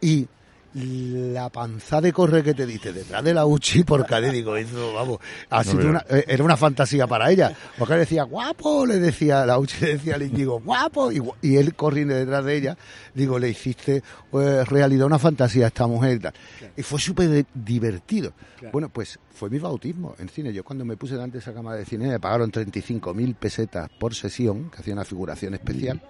[0.00, 0.28] Y
[0.74, 4.94] la panza de correr que te diste detrás de la Uchi por Cádiz, digo, eso,
[4.94, 5.18] vamos,
[5.50, 7.54] ha sido una, era una fantasía para ella.
[7.78, 11.74] Porque decía, guapo, le decía, la Uchi le decía al Íñigo, guapo, y, y, él
[11.74, 12.76] corriendo detrás de ella,
[13.14, 16.32] digo, le hiciste pues, realidad una fantasía a esta mujer y tal.
[16.58, 16.74] Claro.
[16.76, 18.32] Y fue súper divertido.
[18.58, 18.72] Claro.
[18.72, 20.52] Bueno, pues fue mi bautismo en cine.
[20.52, 24.14] Yo cuando me puse delante de esa cámara de cine me pagaron 35.000 pesetas por
[24.14, 26.00] sesión, que hacía una figuración especial.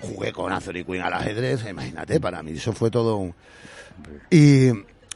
[0.00, 3.34] Jugué con Anthony Quinn al ajedrez, imagínate, para mí eso fue todo un...
[4.30, 4.68] Y,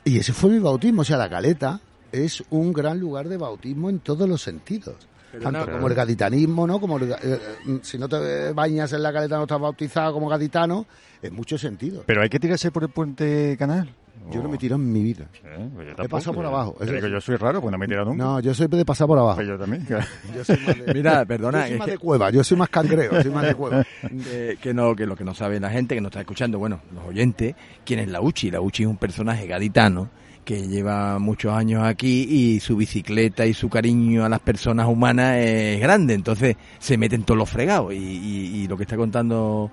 [0.04, 1.80] y ese fue mi bautismo, o sea, la caleta
[2.12, 4.96] es un gran lugar de bautismo en todos los sentidos.
[5.32, 6.80] Pero Tanto no, como el gaditanismo, ¿no?
[6.80, 7.38] Como el, eh,
[7.82, 10.86] si no te bañas en la caleta no estás bautizado como gaditano,
[11.22, 12.02] en muchos sentidos.
[12.06, 13.94] Pero hay que tirarse por el puente canal.
[14.30, 15.26] Yo no me tiro en mi vida.
[15.44, 16.76] Eh, pues yo he pasado por abajo.
[16.80, 18.24] Yo, digo, yo soy raro, pues no me he tirado nunca.
[18.24, 19.36] No, yo soy de pasar por abajo.
[19.36, 19.86] Pues yo también.
[20.36, 21.62] Yo soy más de, Mira, perdona.
[21.62, 23.84] Yo soy más de cueva, yo soy más cangreo, soy más de cueva.
[24.32, 26.80] Eh, que no, que lo que no sabe la gente que nos está escuchando, bueno,
[26.94, 27.54] los oyentes,
[27.84, 28.50] quién es la Uchi.
[28.50, 30.10] La Uchi es un personaje gaditano
[30.44, 35.36] que lleva muchos años aquí y su bicicleta y su cariño a las personas humanas
[35.36, 39.70] es grande, entonces se meten todos los fregados y, y, y lo que está contando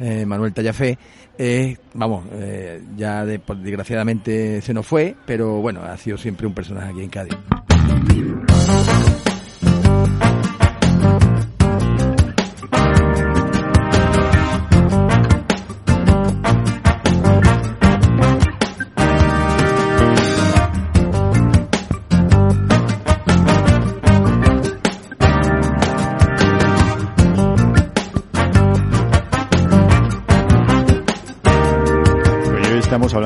[0.00, 0.98] eh, Manuel Tallafé
[1.38, 6.46] es, vamos, eh, ya de, pues, desgraciadamente se nos fue, pero bueno, ha sido siempre
[6.46, 7.36] un personaje aquí en Cádiz.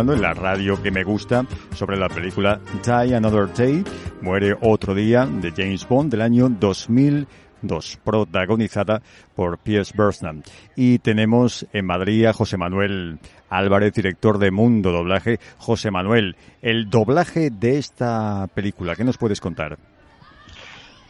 [0.00, 3.84] Hablando en la radio que me gusta sobre la película Die Another Day,
[4.22, 9.02] Muere otro día, de James Bond del año 2002, protagonizada
[9.34, 10.42] por Pierce Brosnan.
[10.74, 13.18] Y tenemos en Madrid a José Manuel
[13.50, 15.38] Álvarez, director de Mundo Doblaje.
[15.58, 19.76] José Manuel, el doblaje de esta película, ¿qué nos puedes contar?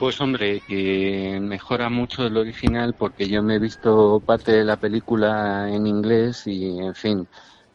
[0.01, 4.79] Pues hombre, que mejora mucho el original porque yo me he visto parte de la
[4.79, 7.29] película en inglés y, en fin,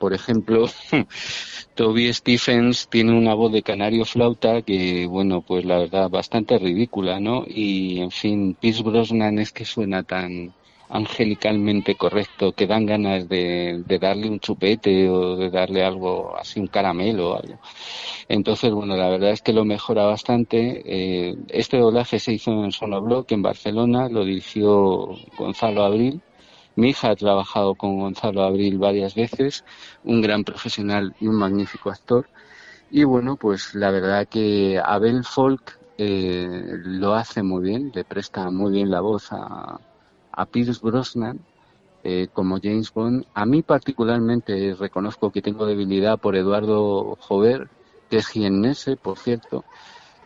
[0.06, 0.68] por ejemplo,
[1.74, 7.20] Toby Stephens tiene una voz de canario flauta que, bueno, pues la verdad, bastante ridícula,
[7.20, 7.44] ¿no?
[7.48, 10.54] Y, en fin, Pierce Brosnan es que suena tan
[10.90, 16.60] angelicalmente correcto que dan ganas de, de darle un chupete o de darle algo así,
[16.60, 17.60] un caramelo o algo.
[18.30, 20.84] Entonces, bueno, la verdad es que lo mejora bastante.
[20.86, 26.22] Eh, este doblaje se hizo en Sonobloc, en Barcelona, lo dirigió Gonzalo Abril
[26.76, 29.64] mi hija ha trabajado con Gonzalo Abril varias veces,
[30.04, 32.28] un gran profesional y un magnífico actor.
[32.92, 38.50] Y bueno, pues la verdad que Abel Folk eh, lo hace muy bien, le presta
[38.52, 39.80] muy bien la voz a,
[40.52, 41.40] Pierce Brosnan
[42.04, 43.26] eh, como James Bond.
[43.34, 47.70] A mí particularmente reconozco que tengo debilidad por Eduardo Jover,
[48.10, 49.64] que es jiennese, por cierto,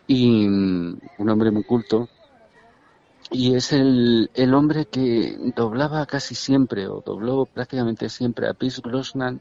[0.06, 2.08] y mm, un hombre muy culto.
[3.30, 8.80] Y es el, el hombre que doblaba casi siempre, o dobló prácticamente siempre a Pierce
[8.82, 9.40] Brosnan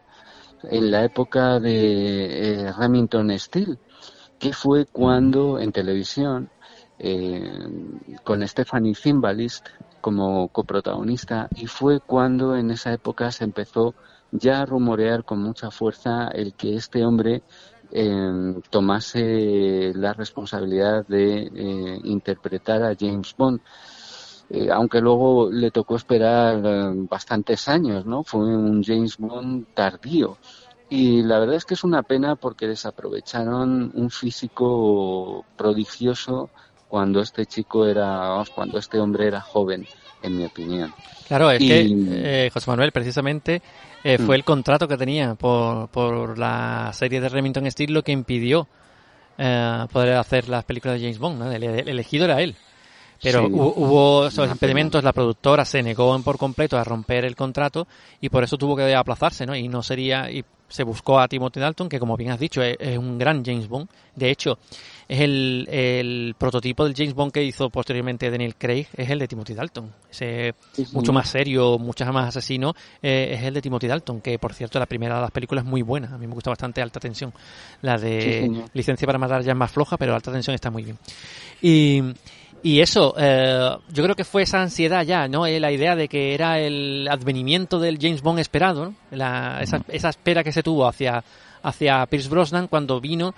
[0.64, 3.78] en la época de eh, Remington Steele,
[4.38, 6.50] que fue cuando en televisión,
[7.00, 7.52] eh,
[8.24, 9.68] con Stephanie Zimbalist
[10.02, 13.96] como coprotagonista, y fue cuando en esa época se empezó
[14.32, 17.42] ya a rumorear con mucha fuerza el que este hombre
[17.92, 23.62] eh, tomase la responsabilidad de interpretar a James Bond.
[24.74, 26.62] aunque luego le tocó esperar
[27.10, 28.24] bastantes años, ¿no?
[28.24, 30.38] Fue un James Bond tardío.
[30.90, 36.50] Y la verdad es que es una pena porque desaprovecharon un físico prodigioso
[36.88, 39.86] cuando este chico era, cuando este hombre era joven,
[40.22, 40.94] en mi opinión.
[41.28, 43.62] Claro, es que eh, José Manuel, precisamente,
[44.04, 44.40] eh, fue mm.
[44.40, 48.68] el contrato que tenía por, por la serie de Remington Steel lo que impidió
[49.38, 51.54] eh, poder hacer las películas de James Bond.
[51.54, 52.56] El, elegido era él.
[53.22, 57.86] Pero hubo esos impedimentos, la productora se negó por completo a romper el contrato
[58.22, 59.54] y por eso tuvo que aplazarse, ¿no?
[59.56, 62.98] Y no sería, y se buscó a Timothy Dalton, que como bien has dicho, es,
[62.98, 63.90] un gran James Bond.
[64.16, 64.58] De hecho,
[65.10, 69.28] es el, el, prototipo del James Bond que hizo posteriormente Daniel Craig, es el de
[69.28, 69.92] Timothy Dalton.
[70.10, 70.54] Ese
[70.94, 74.80] mucho más serio, mucho más asesino, eh, es el de Timothy Dalton, que por cierto
[74.80, 76.14] la primera de las películas es muy buena.
[76.14, 77.34] A mí me gusta bastante Alta Tensión.
[77.82, 80.98] La de Licencia para Matar ya es más floja, pero Alta Tensión está muy bien.
[81.62, 82.02] Y
[82.62, 85.46] y eso, eh, yo creo que fue esa ansiedad ya, ¿no?
[85.46, 90.10] Eh, la idea de que era el advenimiento del James Bond esperado, La, esa, esa,
[90.10, 91.24] espera que se tuvo hacia,
[91.64, 93.34] hacia Pierce Brosnan cuando vino,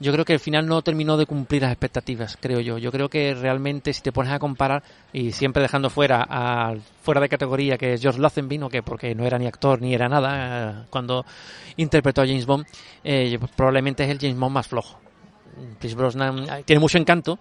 [0.00, 2.78] yo creo que al final no terminó de cumplir las expectativas, creo yo.
[2.78, 4.82] Yo creo que realmente si te pones a comparar,
[5.12, 9.26] y siempre dejando fuera a, fuera de categoría que es George Lazenby, que porque no
[9.26, 11.26] era ni actor ni era nada eh, cuando
[11.76, 12.64] interpretó a James Bond,
[13.04, 14.98] eh, probablemente es el James Bond más flojo.
[15.78, 17.38] Pierce Brosnan tiene mucho encanto,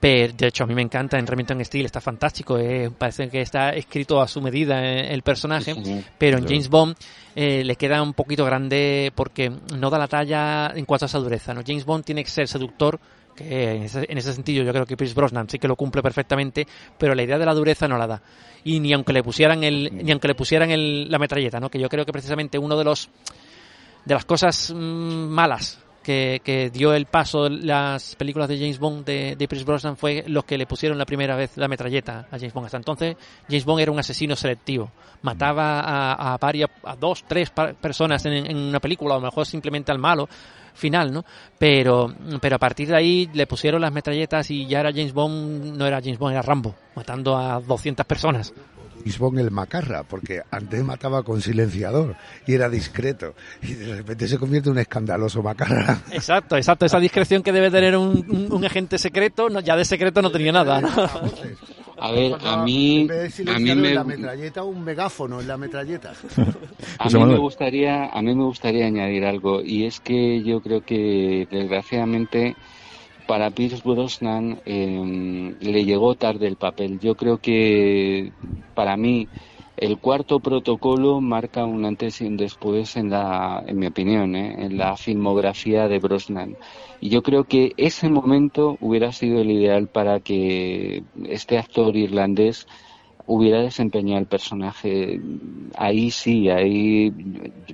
[0.00, 3.40] pero, de hecho, a mí me encanta en Remington Steel, está fantástico, eh, parece que
[3.40, 5.74] está escrito a su medida eh, el personaje,
[6.16, 6.94] pero en James Bond
[7.34, 11.18] eh, le queda un poquito grande porque no da la talla en cuanto a esa
[11.18, 11.52] dureza.
[11.52, 11.62] ¿no?
[11.66, 13.00] James Bond tiene que ser seductor,
[13.34, 17.14] que en ese, sentido yo creo que Pierce Brosnan sí que lo cumple perfectamente, pero
[17.16, 18.22] la idea de la dureza no la da.
[18.62, 21.70] Y ni aunque le pusieran el, ni aunque le pusieran el, la metralleta, ¿no?
[21.70, 23.10] que yo creo que precisamente uno de los
[24.04, 25.78] de las cosas mm, malas
[26.08, 30.44] que, dio el paso las películas de James Bond de, de Pierce Brosnan fue los
[30.44, 32.66] que le pusieron la primera vez la metralleta a James Bond.
[32.66, 33.16] Hasta entonces
[33.48, 34.90] James Bond era un asesino selectivo.
[35.22, 39.46] Mataba a, a varias, a dos, tres personas en, una película, o a lo mejor
[39.46, 40.28] simplemente al malo
[40.74, 41.24] final, ¿no?
[41.58, 45.76] Pero, pero a partir de ahí le pusieron las metralletas y ya era James Bond,
[45.76, 48.54] no era James Bond, era Rambo, matando a 200 personas.
[49.06, 53.34] James el macarra, porque antes mataba con silenciador y era discreto.
[53.62, 56.02] Y de repente se convierte en un escandaloso macarra.
[56.12, 56.86] Exacto, exacto.
[56.86, 60.80] Esa discreción que debe tener un, agente secreto, no, ya de secreto no tenía nada.
[62.00, 63.08] A ver, a mí,
[63.46, 63.94] a mí me...
[63.94, 66.12] la metralleta un megáfono en la metralleta.
[66.98, 70.82] a mí me gustaría, a mí me gustaría añadir algo y es que yo creo
[70.82, 72.54] que desgraciadamente
[73.28, 76.98] para Pierce Brosnan em, le llegó tarde el papel.
[76.98, 78.32] Yo creo que
[78.74, 79.28] para mí
[79.76, 84.64] el cuarto protocolo marca un antes y un después en la, en mi opinión, ¿eh?
[84.64, 86.56] en la filmografía de Brosnan.
[87.02, 92.66] Y yo creo que ese momento hubiera sido el ideal para que este actor irlandés
[93.26, 95.20] hubiera desempeñado el personaje.
[95.76, 97.12] Ahí sí, ahí,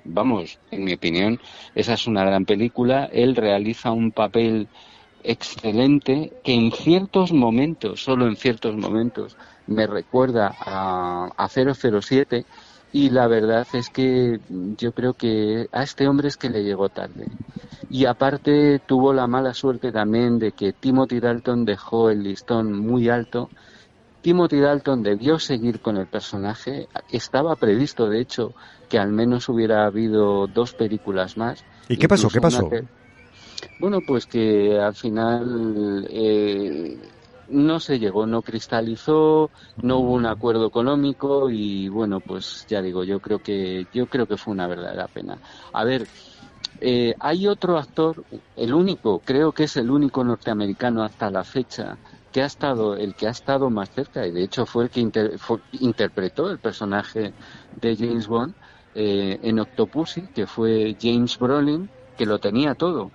[0.04, 1.38] vamos, en mi opinión,
[1.76, 3.08] esa es una gran película.
[3.12, 4.66] Él realiza un papel
[5.24, 12.44] excelente que en ciertos momentos, solo en ciertos momentos, me recuerda a, a 007
[12.92, 14.38] y la verdad es que
[14.78, 17.26] yo creo que a este hombre es que le llegó tarde.
[17.90, 23.08] Y aparte tuvo la mala suerte también de que Timothy Dalton dejó el listón muy
[23.08, 23.50] alto.
[24.22, 26.87] Timothy Dalton debió seguir con el personaje.
[27.10, 28.54] Estaba previsto, de hecho,
[28.88, 31.64] que al menos hubiera habido dos películas más.
[31.88, 32.28] ¿Y qué pasó?
[32.28, 32.70] ¿Qué pasó?
[33.76, 36.96] Bueno, pues que al final eh,
[37.46, 43.03] no se llegó, no cristalizó, no hubo un acuerdo económico y bueno, pues ya digo,
[43.05, 45.40] yo creo que yo creo que fue una verdadera pena.
[45.72, 46.09] A ver,
[46.80, 48.24] eh, hay otro actor,
[48.55, 53.14] el único, creo que es el único norteamericano hasta la fecha que ha estado, el
[53.16, 55.01] que ha estado más cerca y de hecho fue el que
[55.72, 57.34] interpretó el personaje
[57.70, 58.55] de James Bond
[58.94, 63.14] eh, en Octopussy, que fue James Brolin, que lo tenía todo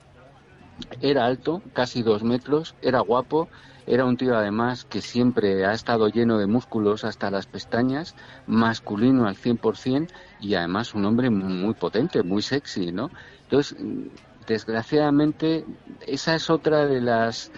[1.02, 3.50] Era alto, casi dos metros, era guapo,
[3.86, 8.16] era un tío además que siempre ha estado lleno de músculos hasta las pestañas,
[8.46, 10.08] masculino al 100%
[10.42, 13.10] y además un hombre muy, potente, muy sexy, ¿no?
[13.44, 13.78] Entonces,
[14.46, 15.66] desgraciadamente,
[16.06, 17.52] esa es otra de las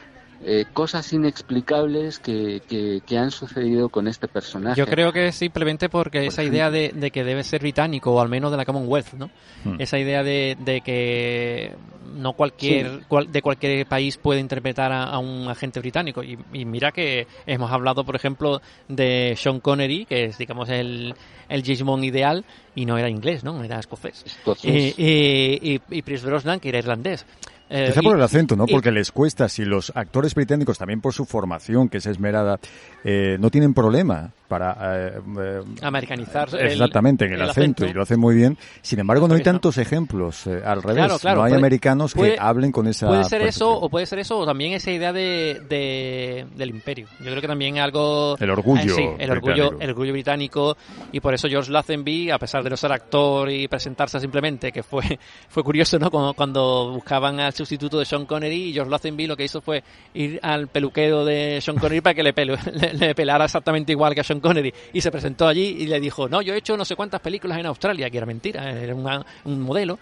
[0.44, 4.80] eh, cosas inexplicables que, que, han sucedido con este personaje.
[4.80, 8.30] Yo creo que simplemente porque esa idea de, de, que debe ser británico o al
[8.30, 9.30] menos de la Commonwealth, ¿no?
[9.64, 9.76] Hmm.
[9.78, 11.76] Esa idea de, de, que
[12.16, 17.72] no cualquier de cualquier país puede interpretar a, un agente británico y, mira que hemos
[17.72, 21.14] hablado, por ejemplo, de Sean Connery, que es digamos el
[21.50, 23.64] el James Bond ideal y no era inglés, ¿no?
[23.64, 24.26] Era escocés.
[24.64, 27.26] Eh, eh, y, y Pierce Brosnan que era irlandés.
[27.74, 28.66] Eh, Quizá por el acento, ¿no?
[28.68, 32.60] Porque les cuesta, si los actores británicos, también por su formación, que es esmerada,
[33.06, 38.20] eh, no tienen problema para eh, eh americanizar exactamente en el, acento, y lo hacen
[38.20, 38.58] muy bien.
[38.82, 41.24] Sin embargo, no hay tantos ejemplos al revés.
[41.24, 43.08] no hay americanos que hablen con esa.
[43.08, 47.08] Puede ser eso o puede ser eso o también esa idea de, del imperio.
[47.20, 50.76] Yo creo que también algo el orgullo, sí, el orgullo, el orgullo británico
[51.14, 54.84] y por eso George Lazenby, a pesar de no ser actor y presentarse simplemente, que
[54.84, 56.12] fue fue curioso, ¿no?
[56.12, 59.82] Cuando, cuando buscaban al sustituto de Sean Connery y George Lazenby lo que hizo fue
[60.14, 62.34] ir al peluquero de Sean Connery para que le,
[62.94, 66.28] le, pelara exactamente igual que a Sean Connery y se presentó allí y le dijo,
[66.28, 69.62] no, yo he hecho no sé cuántas películas en Australia, que era mentira, era un
[69.62, 70.00] modelo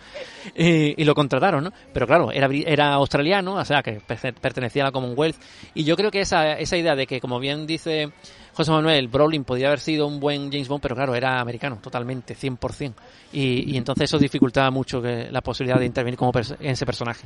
[0.55, 1.73] y, lo contrataron, ¿no?
[1.93, 4.01] Pero claro, era, era australiano, o sea, que
[4.41, 5.37] pertenecía a la Commonwealth
[5.73, 8.11] y yo creo que esa, esa idea de que, como bien dice
[8.53, 12.35] José Manuel, Brolin podía haber sido un buen James Bond, pero claro, era americano, totalmente,
[12.35, 12.93] 100%.
[13.33, 17.25] Y, y entonces eso dificultaba mucho que, la posibilidad de intervenir como en ese personaje.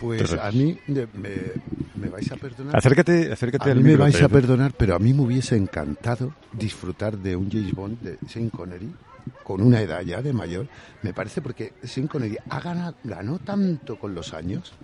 [0.00, 2.76] Pues a mí me, vais a perdonar.
[2.76, 7.16] Acércate, acércate a mí me vais a perdonar, pero a mí me hubiese encantado disfrutar
[7.16, 8.92] de un James Bond de Sean Connery
[9.42, 10.66] con una edad ya de mayor.
[11.02, 14.74] Me parece porque Sean Connery ha ganado, ganó tanto con los años,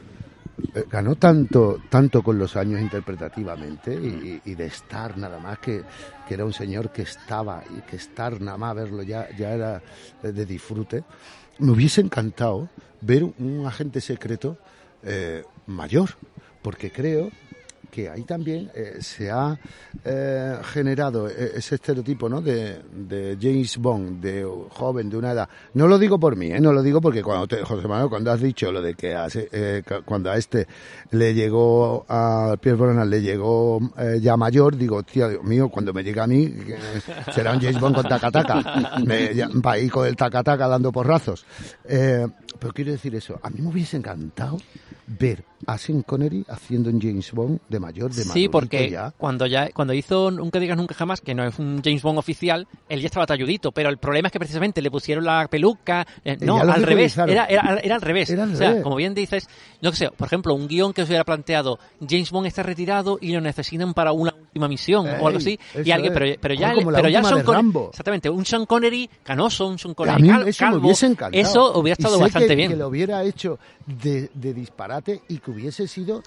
[0.74, 5.82] eh, ganó tanto, tanto con los años interpretativamente y, de estar nada más que,
[6.26, 9.82] que era un señor que estaba y que estar nada más verlo ya, ya era
[10.22, 11.04] de disfrute.
[11.58, 12.68] Me hubiese encantado
[13.00, 14.56] ver un agente secreto
[15.04, 16.10] eh, mayor,
[16.62, 17.30] porque creo
[17.92, 19.58] que ahí también eh, se ha
[20.02, 22.40] eh, generado e-, ese estereotipo ¿no?
[22.40, 25.48] de, James Bond, de joven, de una edad.
[25.74, 26.60] No lo digo por mí, ¿eh?
[26.60, 29.46] no lo digo porque cuando te, José Manuel, cuando has dicho lo de que hace,
[29.52, 30.66] eh, cuando a este
[31.10, 33.78] le llegó, a Pierre Brosnan le llegó
[34.20, 36.50] ya mayor, digo, tío, Dios mío, cuando me llegue a mí,
[37.34, 41.44] será un James Bond con tacataca, me, va ahí con el tacataca dando porrazos.
[42.62, 44.56] Pero quiero decir eso, a mí me hubiese encantado
[45.08, 49.70] ver a Sean Connery haciendo un James Bond de mayor, de Sí, porque cuando ya
[49.70, 53.06] cuando hizo Nunca digas nunca jamás, que no es un James Bond oficial, él ya
[53.06, 56.84] estaba talludito, pero el problema es que precisamente le pusieron la peluca, eh, no, al
[56.84, 58.30] revés, era, era, era, al revés.
[58.30, 59.48] o sea, como bien dices,
[59.80, 63.32] no sé, por ejemplo, un guion que se hubiera planteado, James Bond está retirado y
[63.32, 67.08] lo necesitan para una última misión o algo así, y alguien, pero, pero ya, pero
[67.08, 70.90] ya Sean Connery, exactamente, un Sean Connery canoso, un Sean Connery eso calvo,
[71.32, 72.70] eso hubiera estado bastante bien.
[72.70, 76.22] Que lo hubiera hecho de, de disparate y que hubiese sido,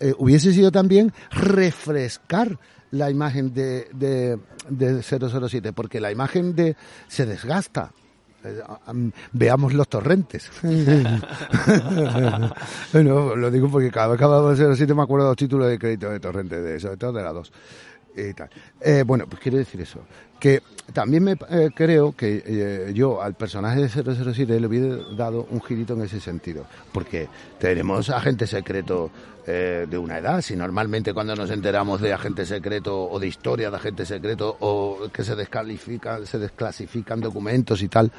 [0.00, 2.58] eh, hubiese sido también refrescar
[2.90, 6.76] la imagen de, de, de 007, porque la imagen de
[7.06, 7.92] se desgasta.
[8.48, 10.50] Eh, veamos los torrentes.
[12.92, 15.68] bueno, lo digo porque cada vez que hablamos de 07 me acuerdo de los títulos
[15.68, 17.52] de crédito de torrente, de, sobre todo de la 2.
[18.16, 20.00] Eh, bueno, pues quiero decir eso.
[20.40, 25.60] Que también me eh, creo que yo al personaje de 007 le hubiera dado un
[25.62, 26.64] girito en ese sentido.
[26.92, 27.28] Porque
[27.58, 29.10] tenemos agente secreto
[29.48, 30.42] de una edad.
[30.42, 35.08] Si normalmente cuando nos enteramos de agente secreto o de historia de agente secreto o
[35.12, 38.12] que se descalifican, se desclasifican documentos y tal,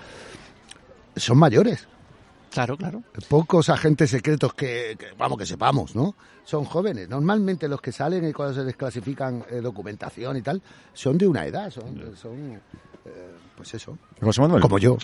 [1.15, 1.87] son mayores.
[2.51, 3.03] Claro, claro.
[3.27, 6.15] Pocos agentes secretos que, vamos, que sepamos, ¿no?
[6.43, 7.07] Son jóvenes.
[7.07, 10.61] Normalmente los que salen y cuando se desclasifican eh, documentación y tal,
[10.93, 11.99] son de una edad, son,
[12.45, 12.59] eh,
[13.55, 13.97] pues eso.
[14.61, 14.97] Como yo,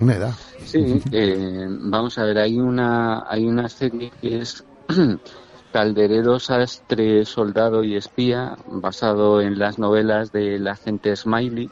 [0.00, 0.34] una edad.
[0.64, 4.64] Sí, eh, vamos a ver, hay una, hay una serie que es
[5.76, 11.68] Calderero, Sastre, Soldado y Espía, basado en las novelas del agente Smiley.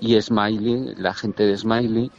[0.00, 2.10] Y Smiley, la gente de Smiley,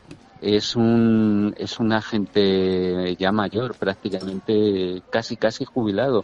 [0.44, 6.24] es un, es un agente ya mayor, prácticamente casi casi jubilado.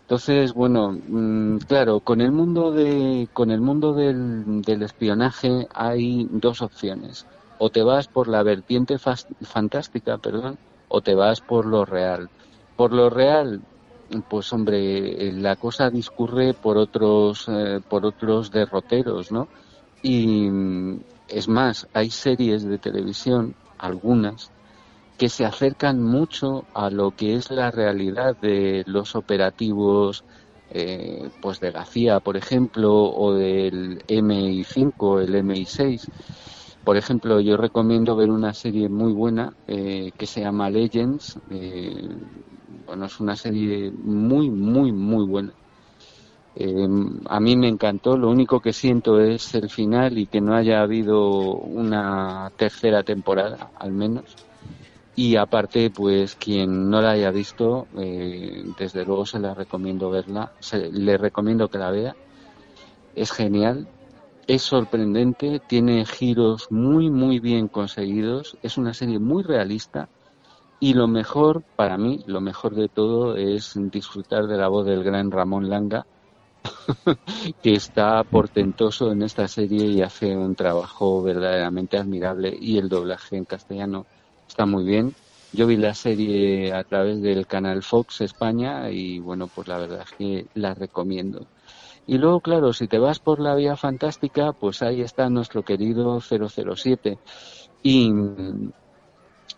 [0.00, 6.26] Entonces, bueno, mm, claro, con el mundo de con el mundo del, del espionaje hay
[6.30, 7.26] dos opciones.
[7.58, 10.56] O te vas por la vertiente fantástica, perdón,
[10.88, 12.30] o te vas por lo real.
[12.74, 13.60] Por lo real,
[14.28, 19.48] pues hombre, la cosa discurre por otros eh, por otros derroteros, ¿no?
[20.02, 20.48] Y,
[21.28, 24.50] es más, hay series de televisión, algunas,
[25.18, 30.24] que se acercan mucho a lo que es la realidad de los operativos
[30.70, 31.86] eh, pues de la
[32.20, 36.08] por ejemplo, o del MI5, el MI6.
[36.84, 41.38] Por ejemplo, yo recomiendo ver una serie muy buena eh, que se llama Legends.
[41.50, 42.08] Eh,
[42.86, 45.54] bueno, es una serie muy, muy, muy buena.
[47.26, 48.16] a mí me encantó.
[48.16, 53.70] Lo único que siento es el final y que no haya habido una tercera temporada,
[53.74, 54.36] al menos
[55.14, 60.52] y aparte, pues quien no la haya visto, eh, desde luego se la recomiendo verla,
[60.60, 62.16] se, le recomiendo que la vea.
[63.14, 63.88] Es genial,
[64.46, 70.08] es sorprendente, tiene giros muy, muy bien conseguidos, es una serie muy realista
[70.80, 75.02] y lo mejor, para mí, lo mejor de todo es disfrutar de la voz del
[75.02, 76.06] gran Ramón Langa,
[77.62, 83.36] que está portentoso en esta serie y hace un trabajo verdaderamente admirable y el doblaje
[83.36, 84.06] en castellano
[84.46, 85.14] está muy bien.
[85.52, 90.02] Yo vi la serie a través del canal Fox España y bueno, pues la verdad
[90.02, 91.46] es que la recomiendo.
[92.06, 96.20] Y luego, claro, si te vas por la vía fantástica, pues ahí está nuestro querido
[96.20, 97.18] 007.
[97.82, 98.10] Y,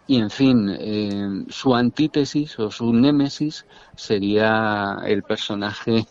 [0.09, 3.67] y en fin, eh, su antítesis o su némesis
[3.97, 6.07] sería el personaje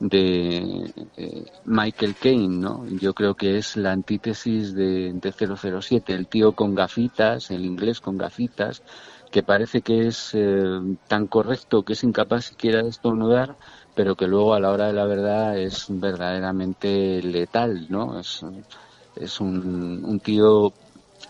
[0.00, 2.86] de eh, Michael Caine, ¿no?
[2.86, 5.32] Yo creo que es la antítesis de, de
[5.80, 8.82] 007, el tío con gafitas, el inglés con gafitas,
[9.30, 13.56] que parece que es eh, tan correcto que es incapaz siquiera de estornudar,
[14.00, 18.18] pero que luego a la hora de la verdad es verdaderamente letal, ¿no?
[18.18, 18.40] Es,
[19.14, 20.72] es un, tío,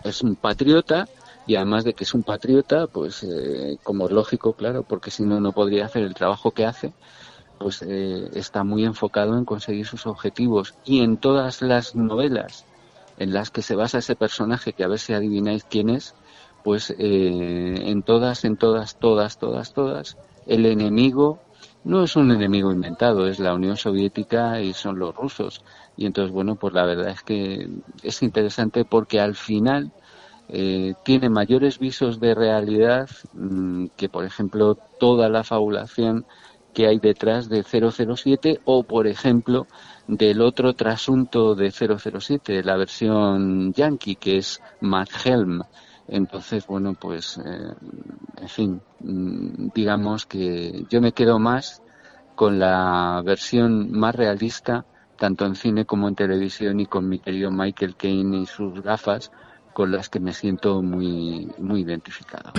[0.05, 1.05] es un patriota,
[1.45, 5.23] y además de que es un patriota, pues eh, como es lógico, claro, porque si
[5.23, 6.93] no, no podría hacer el trabajo que hace,
[7.59, 10.73] pues eh, está muy enfocado en conseguir sus objetivos.
[10.85, 12.63] Y en todas las novelas
[13.17, 16.15] en las que se basa ese personaje, que a ver si adivináis quién es,
[16.63, 20.15] pues eh, en todas, en todas, todas, todas, todas,
[20.47, 21.41] el enemigo
[21.83, 25.63] no es un enemigo inventado, es la Unión Soviética y son los rusos.
[25.97, 27.69] Y entonces, bueno, pues la verdad es que
[28.03, 29.91] es interesante porque al final
[30.49, 36.25] eh, tiene mayores visos de realidad mm, que, por ejemplo, toda la fabulación
[36.73, 39.67] que hay detrás de 007 o, por ejemplo,
[40.07, 45.63] del otro trasunto de 007, la versión yankee, que es Matt Helm.
[46.11, 47.73] Entonces, bueno, pues, eh,
[48.41, 51.81] en fin, mm, digamos que yo me quedo más
[52.35, 54.85] con la versión más realista,
[55.17, 59.31] tanto en cine como en televisión, y con mi querido Michael Caine y sus gafas,
[59.73, 62.51] con las que me siento muy, muy identificado.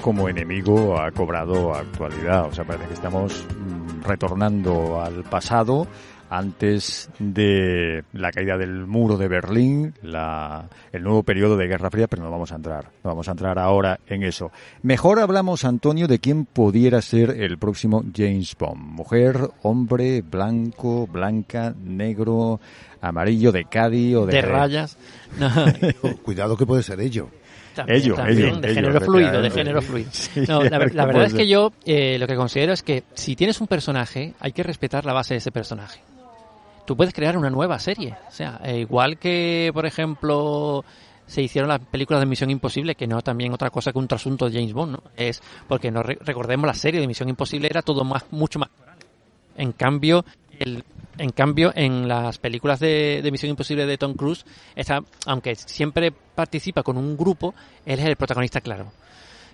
[0.00, 2.46] Como enemigo ha cobrado actualidad.
[2.46, 5.86] O sea, parece que estamos mm, retornando al pasado
[6.30, 12.08] antes de la caída del muro de Berlín, la, el nuevo periodo de Guerra Fría,
[12.08, 14.50] pero no vamos a entrar, no vamos a entrar ahora en eso.
[14.82, 18.80] Mejor hablamos, Antonio, de quién pudiera ser el próximo James Bond.
[18.80, 22.58] Mujer, hombre, blanco, blanca, negro,
[23.02, 24.32] amarillo, de Cádiz o de...
[24.32, 24.96] De rayas.
[26.22, 27.28] Cuidado que puede ser ello
[27.88, 30.10] ellos, de género fluido, de género fluido.
[30.70, 34.34] la, verdad es que yo eh, lo que considero es que si tienes un personaje,
[34.40, 36.00] hay que respetar la base de ese personaje.
[36.86, 40.84] Tú puedes crear una nueva serie, o sea, eh, igual que, por ejemplo,
[41.26, 44.08] se hicieron las películas de Misión Imposible, que no es también otra cosa que un
[44.08, 45.02] trasunto de James Bond, ¿no?
[45.16, 48.68] Es porque no recordemos la serie de Misión Imposible era todo más mucho más
[49.56, 50.24] en cambio
[50.60, 50.84] el
[51.18, 54.44] en cambio, en las películas de, Misión Imposible de Tom Cruise,
[54.74, 57.54] está, aunque siempre participa con un grupo,
[57.86, 58.92] él es el protagonista claro.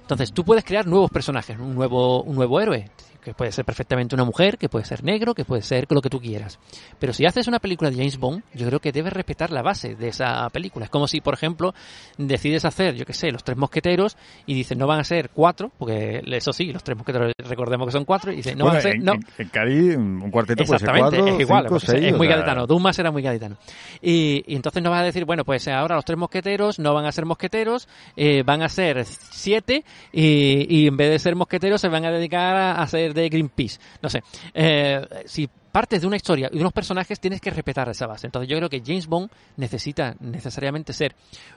[0.00, 2.90] Entonces, tú puedes crear nuevos personajes, un nuevo, un nuevo héroe
[3.20, 6.10] que puede ser perfectamente una mujer, que puede ser negro, que puede ser lo que
[6.10, 6.58] tú quieras.
[6.98, 9.94] Pero si haces una película de James Bond, yo creo que debes respetar la base
[9.94, 10.84] de esa película.
[10.84, 11.74] Es como si, por ejemplo,
[12.18, 14.16] decides hacer, yo qué sé, los tres mosqueteros
[14.46, 17.92] y dices no van a ser cuatro, porque eso sí, los tres mosqueteros recordemos que
[17.92, 18.96] son cuatro, y dices no van a ser.
[18.96, 19.14] En, no.
[19.38, 22.66] En, Cali, un cuarteto puede ser cuatro, es igual, cinco, seis, es muy gaditano.
[22.66, 23.56] Dumas era muy gaditano.
[24.00, 27.06] Y, y, entonces no vas a decir, bueno, pues ahora los tres mosqueteros no van
[27.06, 31.80] a ser mosqueteros, eh, van a ser siete, y, y, en vez de ser mosqueteros
[31.80, 34.22] se van a dedicar a, a de Greenpeace no sé,
[34.54, 38.26] eh, si partes de una historia y de unos personajes, tienes que respetar esa base.
[38.26, 41.14] Entonces yo creo que James Bond necesita necesariamente ser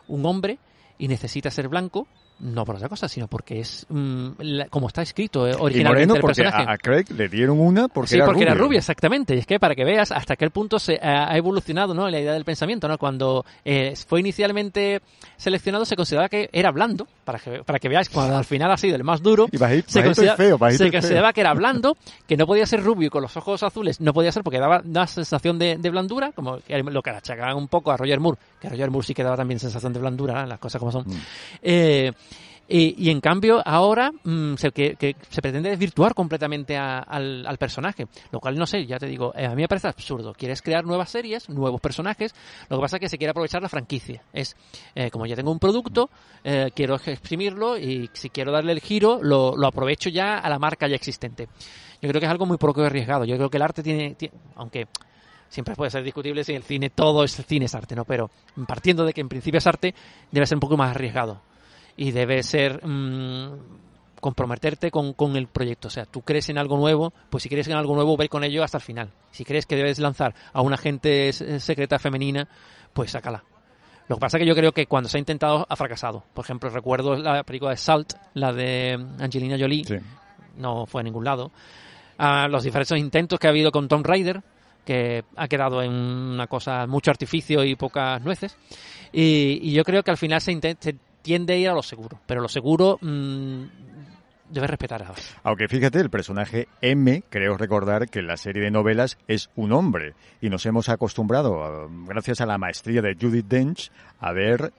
[0.08, 0.60] un hombre
[0.98, 2.08] y necesita ser blanco
[2.40, 5.90] no por otra cosa, sino porque es mm, la- como está escrito eh, Y originalmente
[6.08, 6.70] Moreno el porque personaje.
[6.70, 8.66] a, a Craig le dieron una porque sí, era porque era rubio.
[8.68, 9.36] rubia, exactamente.
[9.36, 12.10] Y es que para que veas hasta qué punto se ha ha evolucionado ¿no?
[12.10, 12.88] la idea del pensamiento.
[12.88, 12.98] ¿no?
[12.98, 15.02] Cuando eh, fue inicialmente
[15.38, 18.78] seleccionado se consideraba que era blando, para que, para que veáis, cuando al final ha
[18.78, 20.92] sido el más duro, Y bajito, se, bajito y considera- feo, se feo.
[20.92, 24.14] consideraba que era blando, que no podía ser rubio y con los ojos azules, no
[24.14, 27.92] podía ser porque daba una sensación de, de blandura, como lo que achacaban un poco
[27.92, 30.48] a Roger Moore, que Roger Moore sí que daba también sensación de blandura, ¿eh?
[30.48, 31.04] las cosas como son.
[31.08, 31.12] Mm.
[31.62, 32.12] Eh,
[32.68, 38.08] y, y en cambio ahora mm, se, que, se pretende desvirtuar completamente al, al personaje,
[38.32, 40.34] lo cual no sé, ya te digo, eh, a mí me parece absurdo.
[40.34, 42.34] Quieres crear nuevas series, nuevos personajes,
[42.70, 44.24] lo que pasa es que se quiere aprovechar la franquicia.
[44.32, 44.56] Es,
[44.96, 46.10] eh, como ya tengo un producto,
[46.44, 50.58] eh, quiero exprimirlo y si quiero darle el giro, lo, lo aprovecho ya a la
[50.60, 51.48] marca ya existente.
[52.02, 53.26] Yo creo que es algo muy poco arriesgado.
[53.26, 54.88] Yo creo que el arte tiene, ti- aunque
[55.50, 58.06] siempre puede ser discutible si el cine, todo es cine es arte, ¿no?
[58.06, 58.30] Pero
[58.68, 59.94] partiendo de que en principio es arte,
[60.32, 61.42] debe ser un poco más arriesgado
[61.98, 63.52] y debe ser mm,
[64.20, 65.88] comprometerte con, con el proyecto.
[65.90, 68.44] O sea, tú crees en algo nuevo, pues si crees en algo nuevo, ve con
[68.44, 69.10] ello hasta el final.
[69.32, 72.48] Si crees que debes lanzar a una agente s- secreta femenina,
[72.94, 73.44] pues sácala.
[74.08, 76.24] Lo que pasa es que yo creo que cuando se ha intentado ha fracasado.
[76.34, 79.96] Por ejemplo, recuerdo la película de Salt, la de Angelina Jolie, Sí.
[80.58, 81.52] no fue a ningún lado.
[82.18, 84.42] Ah, los diferentes intentos que ha habido con Tom Raider,
[84.86, 88.58] que ha quedado en una cosa, mucho artificio y pocas nueces.
[89.14, 91.82] Y, y yo creo que al final se, inten- se tiende a ir a lo
[91.82, 93.64] seguro, pero lo seguro mm,
[94.50, 95.14] debe respetar a
[95.44, 99.72] Aunque fíjate, el personaje M, creo recordar que en la serie de novelas es un
[99.72, 100.14] hombre.
[100.42, 104.72] Y nos hemos acostumbrado, gracias a la maestría de Judith Dench, a ver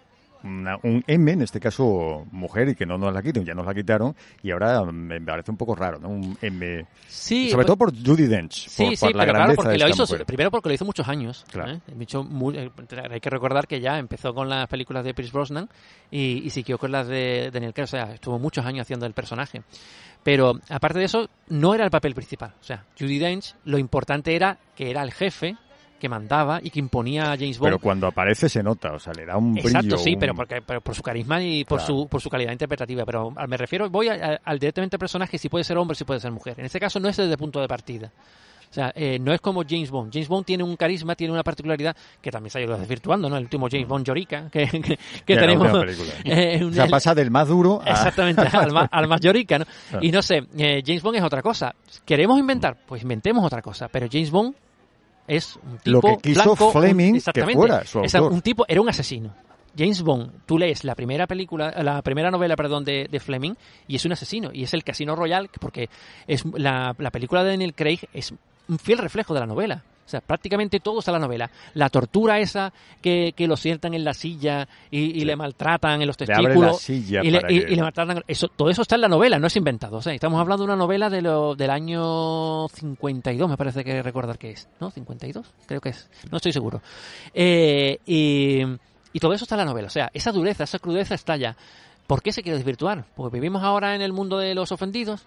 [0.44, 3.66] una- un M, en este caso mujer, y que no nos la quiten, ya nos
[3.66, 4.14] la quitaron.
[4.42, 6.08] Y ahora me parece un poco raro, ¿no?
[6.10, 6.86] Un M.
[7.08, 8.68] Sí, Sobre pues- todo por Judith Dench.
[8.68, 10.26] Sí, por, sí, por la pero claro, porque de lo hizo, mujer.
[10.26, 11.44] primero porque lo hizo muchos años.
[11.50, 11.72] Claro.
[11.72, 11.80] ¿eh?
[12.28, 12.70] Muy- eh,
[13.10, 15.68] hay que recordar que ya empezó con las películas de Pierce Brosnan
[16.10, 19.14] y, y siguió con las de Daniel Craig, o sea, estuvo muchos años haciendo el
[19.14, 19.62] personaje.
[20.22, 22.54] Pero aparte de eso, no era el papel principal.
[22.60, 25.56] O sea, Judy Dench, lo importante era que era el jefe
[25.98, 27.68] que mandaba y que imponía a James Bond.
[27.70, 29.98] Pero cuando aparece se nota, o sea, le da un Exacto, brillo.
[29.98, 31.94] sí, un- pero, porque, pero por su carisma y por, Claro.
[32.02, 33.04] su, por su calidad interpretativa.
[33.06, 36.20] Pero me refiero, voy a- a- al directamente personaje, si puede ser hombre, si puede
[36.20, 36.54] ser mujer.
[36.58, 38.12] En este caso no es desde el punto de partida.
[38.70, 40.12] O sea, eh, no es como James Bond.
[40.12, 43.36] James Bond tiene un carisma, tiene una particularidad que también se ha ido desvirtuando, ¿no?
[43.36, 45.68] El último James Bond Llorica, que, que, que tenemos.
[46.24, 47.90] eh, un- O sea, el- pasa del más duro a...
[47.90, 49.64] Exactamente, al más, al más llorica, ¿no?
[49.92, 49.98] Ah.
[50.02, 51.72] Y no sé, eh, James Bond es otra cosa.
[52.04, 52.76] ¿Queremos inventar?
[52.84, 53.86] Pues inventemos otra cosa.
[53.86, 54.56] Pero James Bond
[55.26, 57.54] es un tipo Lo que quiso blanco, un- Fleming que exactamente.
[57.58, 58.32] fuera su Es autor.
[58.32, 59.34] un tipo, era un asesino.
[59.76, 63.54] James Bond, tú lees la primera película, la primera novela, perdón, de, de Fleming
[63.88, 65.88] y es un asesino y es el Casino Royale porque
[66.28, 68.32] es la, la película de Daniel Craig es
[68.68, 69.82] un fiel reflejo de la novela.
[70.04, 71.50] O sea, prácticamente todo está en la novela.
[71.74, 76.06] La tortura esa que, que lo sientan en la silla y, y le maltratan en
[76.06, 78.22] los testículos la silla y, le, para y- que- y le maltratan.
[78.28, 79.96] Eso, todo eso está en la novela, no es inventado.
[79.96, 84.02] O sea, estamos hablando de una novela de lo, del año 52, me parece que
[84.02, 84.68] recordar que es.
[84.80, 84.90] ¿No?
[84.90, 85.42] ¿52?
[85.66, 86.08] Creo que es.
[86.30, 86.82] No estoy seguro.
[87.32, 88.60] Eh, y,
[89.12, 89.86] y todo eso está en la novela.
[89.86, 91.56] O sea, esa dureza, esa crudeza está ya.
[92.06, 93.06] ¿Por qué se quiere desvirtuar?
[93.16, 95.24] Porque vivimos ahora en el mundo de los ofendidos.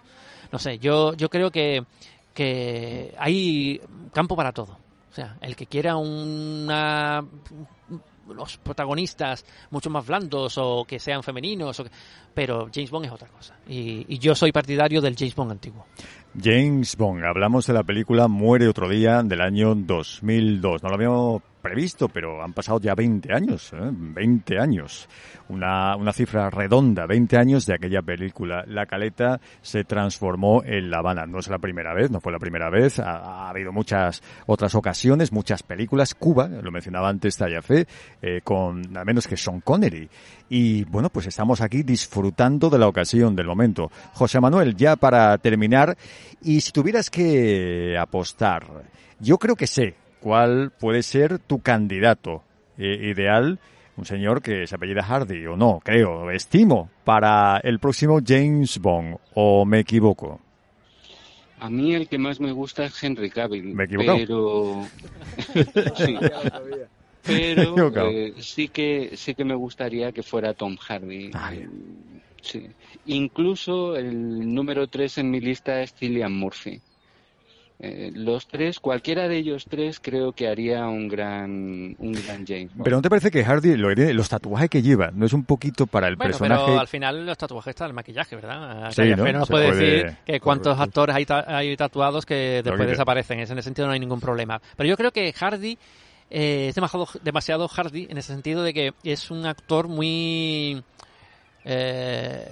[0.52, 1.84] No sé, yo, yo creo que,
[2.38, 3.82] que hay
[4.14, 4.78] campo para todo.
[5.10, 7.26] O sea, el que quiera una
[8.28, 11.82] los protagonistas mucho más blandos o que sean femeninos,
[12.36, 13.56] pero James Bond es otra cosa.
[13.68, 15.88] Y, y yo soy partidario del James Bond antiguo.
[16.40, 17.24] James Bond.
[17.24, 20.84] Hablamos de la película Muere otro día del año 2002.
[20.84, 23.74] No lo habíamos previsto, pero han pasado ya 20 años.
[23.74, 23.90] ¿eh?
[23.92, 25.10] 20 años.
[25.50, 27.06] Una, una cifra redonda.
[27.06, 28.64] 20 años de aquella película.
[28.68, 31.26] La caleta se transformó en La Habana.
[31.26, 33.00] No es la primera vez, no fue la primera vez.
[33.00, 36.16] Ha, ha habido muchas otras ocasiones, muchas películas.
[36.16, 37.86] Cuba, lo mencionaba antes Tallafe,
[38.22, 40.10] eh, con nada menos que Sean Connery.
[40.48, 43.92] Y bueno, pues estamos aquí disfrutando de la ocasión, del momento.
[44.14, 45.98] José Manuel, ya para terminar,
[46.42, 48.66] y si tuvieras que apostar,
[49.20, 52.44] yo creo que sé cuál puede ser tu candidato
[52.78, 53.60] eh, ideal,
[53.96, 59.18] un señor que se apellida Hardy, o no, creo, estimo, para el próximo James Bond,
[59.34, 60.40] o me equivoco.
[61.60, 63.74] A mí el que más me gusta es Henry Cavill.
[63.74, 64.18] ¿Me he equivocado?
[64.18, 64.86] Pero.
[65.96, 66.18] sí.
[67.30, 71.32] Eh, sí que sí que me gustaría que fuera Tom Hardy.
[71.34, 71.58] Ay.
[71.58, 71.70] Eh,
[72.42, 72.68] Sí.
[73.08, 76.80] Incluso el número 3 en mi lista es Cillian Murphy.
[77.80, 82.74] Eh, los tres, cualquiera de ellos tres, creo que haría un gran, un gran James
[82.74, 82.84] Bond.
[82.84, 85.86] Pero ¿no te parece que Hardy, lo, los tatuajes que lleva, no es un poquito
[85.86, 86.64] para el Bueno, personaje?
[86.66, 88.92] pero al final los tatuajes están el maquillaje, ¿verdad?
[88.92, 89.32] Sí, ¿no?
[89.32, 91.02] nos Se puede, puede- decir que cuántos correcto.
[91.02, 93.38] actores hay, ta- hay tatuados que después desaparecen.
[93.40, 94.60] En ese sentido no hay ningún problema.
[94.76, 95.78] Pero yo creo que Hardy
[96.32, 100.82] eh, es demasiado, demasiado Hardy en ese sentido de que es un actor muy...
[101.64, 102.44] eh,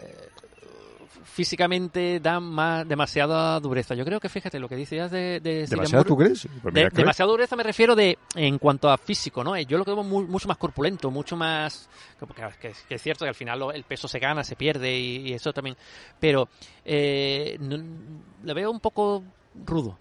[1.36, 3.94] físicamente dan más demasiada dureza.
[3.94, 6.48] Yo creo que fíjate lo que decías de, de ¿Demasiada tú crees?
[6.62, 9.58] Pues de, demasiada dureza me refiero de en cuanto a físico, ¿no?
[9.60, 12.26] Yo lo que veo mu- mucho más corpulento, mucho más que,
[12.70, 15.28] que- que es cierto que al final lo- el peso se gana, se pierde y,
[15.28, 15.76] y eso también,
[16.20, 16.48] pero
[16.86, 17.84] eh, no-
[18.44, 19.22] le veo un poco
[19.66, 20.00] rudo.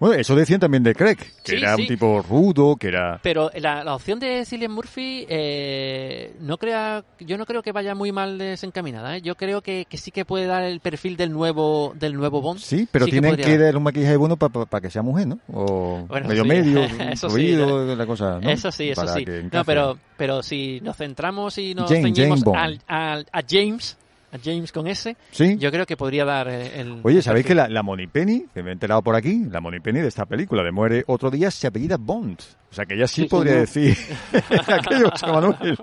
[0.00, 1.82] Bueno, eso decían también de Craig, que Sí, era sí.
[1.82, 3.20] un tipo rudo, que era...
[3.22, 7.94] Pero la, la opción de Cillian Murphy eh, no crea, yo no creo que vaya
[7.94, 9.16] muy mal desencaminada.
[9.16, 9.22] ¿eh?
[9.22, 12.60] Yo creo que, que sí que puede dar el perfil del nuevo del nuevo Bond.
[12.60, 13.76] Sí, pero Sí tienen que dar.
[13.76, 15.38] un maquillaje bueno para que sea mujer, ¿no?
[15.52, 16.82] O Bueno, medio medio,
[17.28, 18.50] fluido, la cosa, ¿no?
[18.50, 19.24] Eso sí, eso Para sí.
[19.52, 23.96] No, pero, pero si nos centramos y nos Jane- ceñimos Jane al- al- a James,
[24.42, 25.56] James con ese, Sí.
[25.58, 27.00] yo creo que podría dar eh, el.
[27.02, 30.00] Oye, el ¿sabéis que la, la Monipenny, que me he enterado por aquí, la Monipenny
[30.00, 32.40] de esta película de Muere otro día se apellida Bond?
[32.70, 33.88] O sea que ella sí, Sí, podría señor.
[33.96, 34.16] decir
[34.68, 35.78] aquello, Manuel.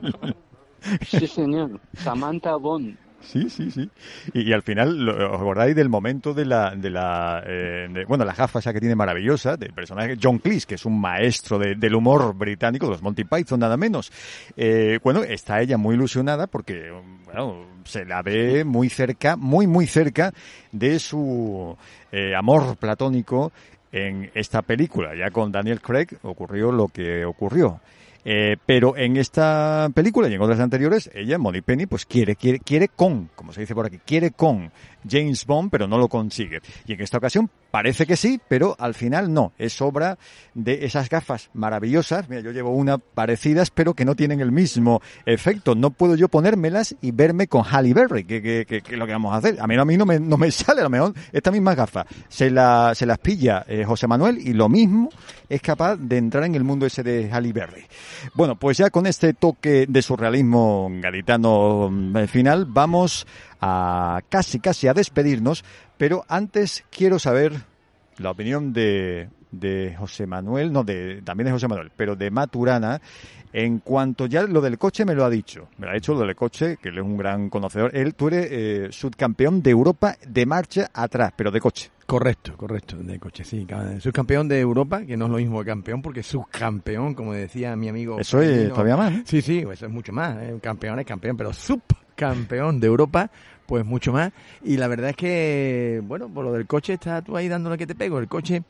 [1.08, 1.80] Sí, señor.
[1.94, 2.98] Samantha Bond.
[3.22, 3.90] Sí, sí, sí.
[4.34, 8.34] Y, al final, lo- ¿os acordáis del momento de la, de la, eh, bueno, la
[8.34, 11.96] gafa esa que tiene maravillosa, del personaje John Cleese, que es un maestro de- del
[11.96, 14.12] humor británico, de los Monty Python nada menos.
[14.58, 16.92] Eh, bueno, está ella muy ilusionada porque,
[17.26, 20.34] bueno, se la ve muy cerca, muy, muy cerca
[20.72, 21.78] de su
[22.12, 23.52] eh, amor platónico
[23.92, 25.16] en esta película.
[25.16, 27.80] Ya con Daniel Craig ocurrió lo que ocurrió.
[28.24, 32.60] Eh, pero en esta película y en otras anteriores, ella, Moni Penny, pues quiere, quiere,
[32.60, 34.72] quiere con, como se dice por aquí, quiere con
[35.10, 36.62] James Bond, pero no lo consigue.
[36.86, 39.54] Y en esta ocasión parece que sí, pero al final no.
[39.58, 40.18] Es obra
[40.54, 42.30] de esas gafas maravillosas.
[42.30, 45.74] Mira, yo llevo una parecidas, pero que no tienen el mismo efecto.
[45.76, 49.38] No puedo yo ponérmelas y verme con Halle Berry, que, es lo que vamos a
[49.38, 49.60] hacer.
[49.60, 52.06] A mí, a mí no, me, no me sale, a lo mejor estas mismas gafas
[52.28, 55.10] se, la, se las pilla eh, José Manuel y lo mismo
[55.50, 57.86] es capaz de entrar en el mundo ese de Halle Berry.
[58.34, 63.26] Bueno, pues ya con este toque de surrealismo gaditano mm, eh, final, vamos
[63.62, 65.64] a casi casi a despedirnos,
[66.02, 67.54] pero antes quiero saber
[68.18, 73.00] la opinión de, de José Manuel, no, de, también de José Manuel, pero de Maturana,
[73.54, 76.22] en cuanto ya lo del coche me lo ha dicho, me lo ha dicho lo
[76.22, 77.96] del coche, que él es un gran conocedor.
[77.96, 81.92] Él, tú eres eh, subcampeón de Europa de marcha atrás, pero de coche.
[82.08, 83.66] Correcto, correcto, de coche, sí.
[83.68, 87.76] ca- Subcampeón de Europa, que no es lo mismo que campeón, porque subcampeón, como decía
[87.76, 88.18] mi amigo.
[88.20, 89.22] Eso es todavía más, ¿no?
[89.26, 90.36] Sí, sí, eso es mucho más.
[90.42, 90.58] ¿eh?
[90.64, 93.30] Campeón es campeón, pero subcampeón de Europa,
[93.72, 94.34] pues mucho más.
[94.66, 97.88] Y la verdad es que, bueno, por lo del coche, estás tú ahí dándole que
[97.88, 98.20] te pego.
[98.20, 98.64] El coche,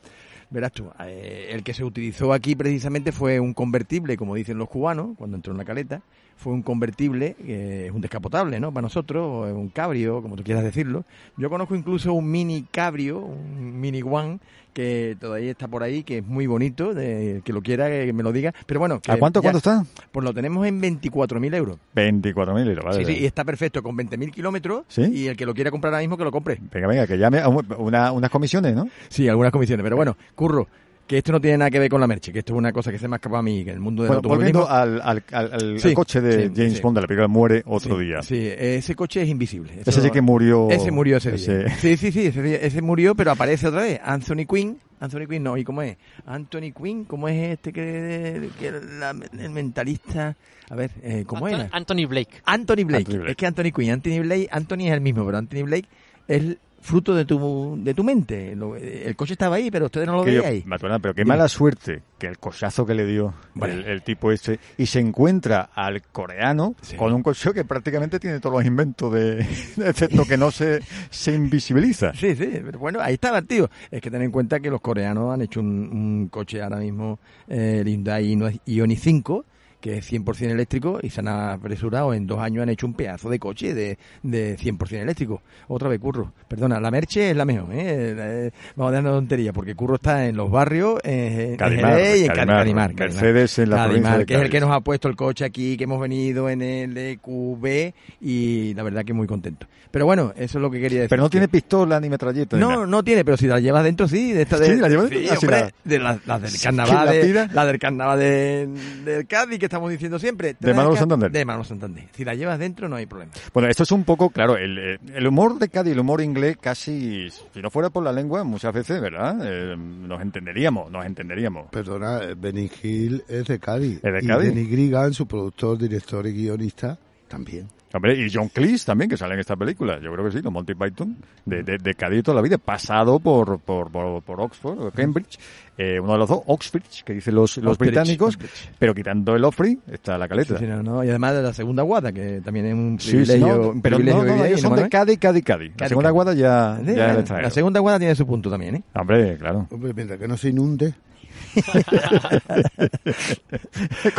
[0.51, 4.69] verás tú, eh, el que se utilizó aquí precisamente fue un convertible, como dicen los
[4.69, 6.03] cubanos, cuando entró en la caleta.
[6.35, 8.71] Fue un convertible, que es un descapotable, ¿no?
[8.71, 11.03] Para nosotros, un cabrio, como tú quieras decirlo.
[11.35, 14.37] Yo conozco incluso un mini cabrio, un mini one,
[14.73, 18.23] que todavía está por ahí, que es muy bonito, de, que lo quiera, que me
[18.23, 18.53] lo diga.
[18.65, 19.85] Pero bueno, que ¿A cuánto, ya- cuánto está?
[20.11, 21.77] Pues lo tenemos en 24.000 euros.
[21.95, 23.05] 24.000 euros, vale.
[23.05, 24.83] Sí, sí, y está perfecto, con 20.000 kilómetros.
[24.87, 25.01] ¿Sí?
[25.03, 26.57] Y el que lo quiera comprar ahora mismo, que lo compre.
[26.71, 28.87] Venga, venga, que llame a un- una, unas comisiones, ¿no?
[29.09, 29.83] Sí, algunas comisiones.
[29.83, 30.67] Pero bueno, curro,
[31.11, 32.89] que esto no tiene nada que ver con la merche, que esto es una cosa
[32.89, 34.61] que se me ha escapado a mí, que en el mundo del Bueno, automovilismo...
[34.61, 36.81] volviendo al, al, al- al- Sí, al coche de sí, James sí.
[36.81, 38.21] Bond de la película Muere otro Sí, día.
[38.21, 39.73] Sí, ese coche es invisible.
[39.81, 40.69] Ese Eso- sí que murió.
[40.69, 41.75] Ese murió ese ese- día.
[41.75, 43.99] Sí, sí, sí, ese, ese murió, pero aparece otra vez.
[44.01, 44.77] Anthony Quinn.
[45.01, 45.97] Anthony Quinn, no, ¿y cómo es?
[46.25, 50.37] Anthony Quinn, ¿cómo es este que, que la- el mentalista?
[50.69, 51.69] A ver, eh, ¿cómo Anthony, era?
[51.73, 52.41] Anthony Blake.
[52.45, 52.97] Anthony Blake.
[52.99, 53.31] Anthony Blake.
[53.31, 55.89] Es que Anthony Quinn, Anthony Blake, Anthony es el mismo, pero Anthony Blake
[56.29, 58.51] es fruto de tu, de tu mente.
[58.53, 60.65] El coche estaba ahí, pero ustedes no lo veíais.
[60.65, 61.29] Maturana, pero qué Dime.
[61.35, 63.73] mala suerte que el cochazo que le dio Bueno.
[63.75, 66.95] el, el tipo este y se encuentra al coreano Sí.
[66.95, 69.39] con un coche que prácticamente tiene todos los inventos de
[69.85, 72.13] excepto que no se, se invisibiliza.
[72.13, 73.69] Sí, sí, pero bueno, ahí estaba, tío.
[73.89, 77.19] Es que ten en cuenta que los coreanos han hecho un, un coche ahora mismo,
[77.47, 79.45] eh, el Hyundai Ioni 5,
[79.81, 83.29] que es 100% eléctrico, y se han apresurado, en dos años han hecho un pedazo
[83.29, 85.41] de coche de, de 100% eléctrico.
[85.67, 86.31] Otra vez, Curro.
[86.47, 88.15] Perdona, la Merche es la mejor, ¿eh?
[88.17, 92.93] Eh, Vamos a darnos tontería, porque Curro está en los barrios, eh, en y Cadimar.
[92.93, 95.43] Mercedes en la Cadimar, provincia de que es el que nos ha puesto el coche
[95.45, 99.67] aquí, que hemos venido en el EQB, y la verdad que muy contento.
[99.89, 101.09] Pero bueno, eso es lo que quería decir.
[101.09, 102.55] Pero no tiene pistola ni metralleta.
[102.55, 102.85] ni no, nada.
[102.87, 104.67] no tiene, pero si la llevas dentro, sí, de esta de...
[104.67, 107.79] Sí, la llevas dentro, hombre, la- de las las del carnaval, la de- la del
[107.79, 108.69] carnaval de,
[109.03, 110.55] del Cádiz que estamos diciendo siempre.
[110.59, 111.31] De Manolo Santander.
[111.31, 112.03] De Manolo Santander.
[112.11, 113.31] Si la llevas dentro, no hay problema.
[113.53, 116.57] Bueno, esto es un poco, claro, el, eh, el humor de Cádiz, el humor inglés,
[116.59, 119.37] casi, si no fuera por la lengua, muchas veces, ¿verdad?
[119.41, 121.69] Eh, nos entenderíamos, nos entenderíamos.
[121.71, 124.03] Perdona, Benny Hill es de Cádiz.
[124.03, 124.49] ¿Es de y Cádiz?
[124.53, 126.97] Denny Grigan, su productor, director y guionista,
[127.29, 127.67] también.
[127.93, 129.99] Hombre, y John Cleese también, que sale en esta película.
[129.99, 133.19] Yo creo que sí, los Monty Python, de, de, de Cádiz toda la vida, pasado
[133.19, 135.37] por, por, por, por Oxford, o Cambridge,
[135.81, 138.69] eh, uno de los dos, Oxford, que dicen los, los Oxbridge, británicos, Oxbridge.
[138.77, 140.59] pero quitando el Offrey, está la caleta.
[140.59, 143.15] Sí, no, no, Y además de la segunda guada, que también es un Sí, sí,
[143.33, 143.73] privilegio.
[143.81, 144.89] pero no, no, ellos ¿no, son de?
[144.89, 145.71] Cádiz, Cádiz, Cádiz.
[145.77, 148.83] La segunda guada ya, la, la segunda guada tiene su punto también, ¿eh?
[148.93, 149.67] Hombre, claro.
[149.71, 150.93] Hombre, mientras que no se inunde.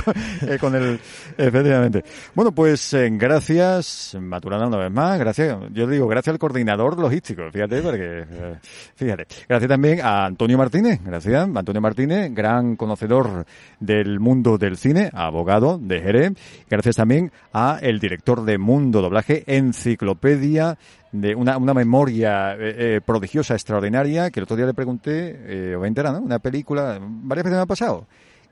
[0.05, 0.15] con,
[0.49, 1.01] eh, con el
[1.39, 2.05] efectivamente
[2.35, 7.45] bueno pues eh, gracias Maturana una vez más gracias yo digo gracias al coordinador logístico
[7.51, 8.57] fíjate porque eh,
[8.95, 13.47] fíjate gracias también a Antonio Martínez gracias Antonio Martínez gran conocedor
[13.81, 16.33] del mundo del cine abogado de Jerez
[16.69, 20.79] gracias también a el director de Mundo Doblaje Enciclopedia
[21.13, 25.77] de una, una memoria eh, eh, prodigiosa, extraordinaria, que el otro día le pregunté, eh,
[25.77, 26.21] os entera, ¿no?
[26.21, 28.07] Una película, varias veces me ha pasado.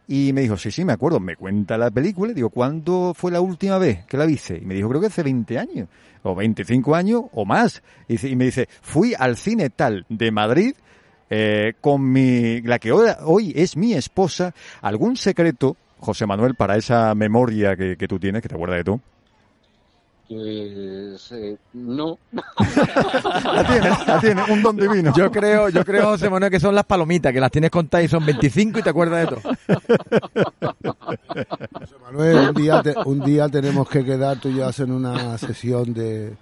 [0.07, 2.33] Y me dijo, sí, sí, me acuerdo, me cuenta la película.
[2.33, 4.59] Digo, ¿cuándo fue la última vez que la viste?
[4.61, 5.89] Y me dijo, creo que hace 20 años,
[6.23, 7.83] o 25 años, o más.
[8.09, 10.75] Y me dice, fui al cine tal de Madrid,
[11.31, 14.53] eh, con mi, la que hoy es mi esposa.
[14.83, 18.85] ¿Algún secreto, José Manuel, para esa memoria que, que tú tienes, que te acuerdas de
[18.85, 19.01] tú?
[20.29, 22.17] Pues eh, no.
[23.53, 25.13] La tienes, la tienes, un don divino.
[25.17, 28.09] Yo creo, yo creo, José Manuel, que son las palomitas, que las tienes contadas y
[28.09, 29.41] son 25 y te acuerdas de todo.
[32.05, 35.93] Manuel, un día, te- un día tenemos que quedar tú y yo hacer una sesión
[35.93, 36.35] de,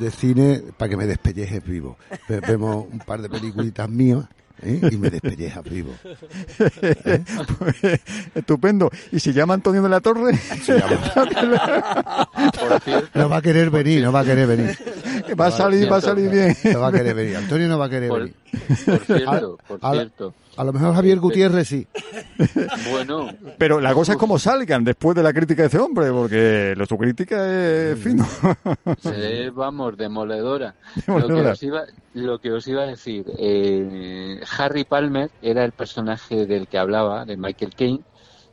[0.00, 1.96] de cine para que me despellejes vivo.
[2.28, 4.24] Ve- Vemos un par de peliculitas mías
[4.62, 4.80] ¿eh?
[4.90, 5.92] y me despellejas vivo.
[7.58, 8.00] Pues,
[8.34, 8.90] estupendo.
[9.12, 10.36] ¿Y si llama Antonio de la Torre?
[10.36, 12.28] Se llama-
[13.14, 14.76] No va a querer venir, no va a querer venir.
[15.38, 16.56] va a salir, va a salir bien.
[16.72, 17.36] No va a querer venir.
[17.36, 18.34] Antonio no va a querer por, venir.
[18.86, 20.34] por cierto, por cierto.
[20.56, 21.86] A lo mejor Javier Gutiérrez sí.
[22.90, 23.28] Bueno,
[23.58, 26.86] Pero la cosa es cómo salgan después de la crítica de ese hombre, porque lo,
[26.86, 28.26] su crítica es fino.
[29.00, 30.74] se, vamos, demoledora.
[31.06, 31.52] Lo que, Demoledora.
[31.52, 31.82] os iba,
[32.14, 37.24] lo que os iba a decir, eh, Harry Palmer era el personaje del que hablaba,
[37.24, 38.00] de Michael Caine,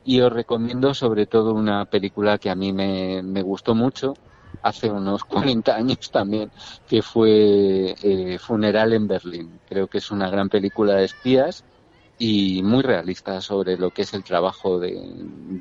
[0.04, 4.14] y os recomiendo sobre todo una película que a mí me, me gustó mucho,
[4.62, 6.50] hace unos 40 años también,
[6.88, 9.58] que fue eh, Funeral en Berlín.
[9.68, 11.64] Creo que es una gran película de espías
[12.18, 15.00] y muy realista sobre lo que es el trabajo de-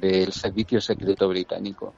[0.01, 1.93] del servicio secreto británico.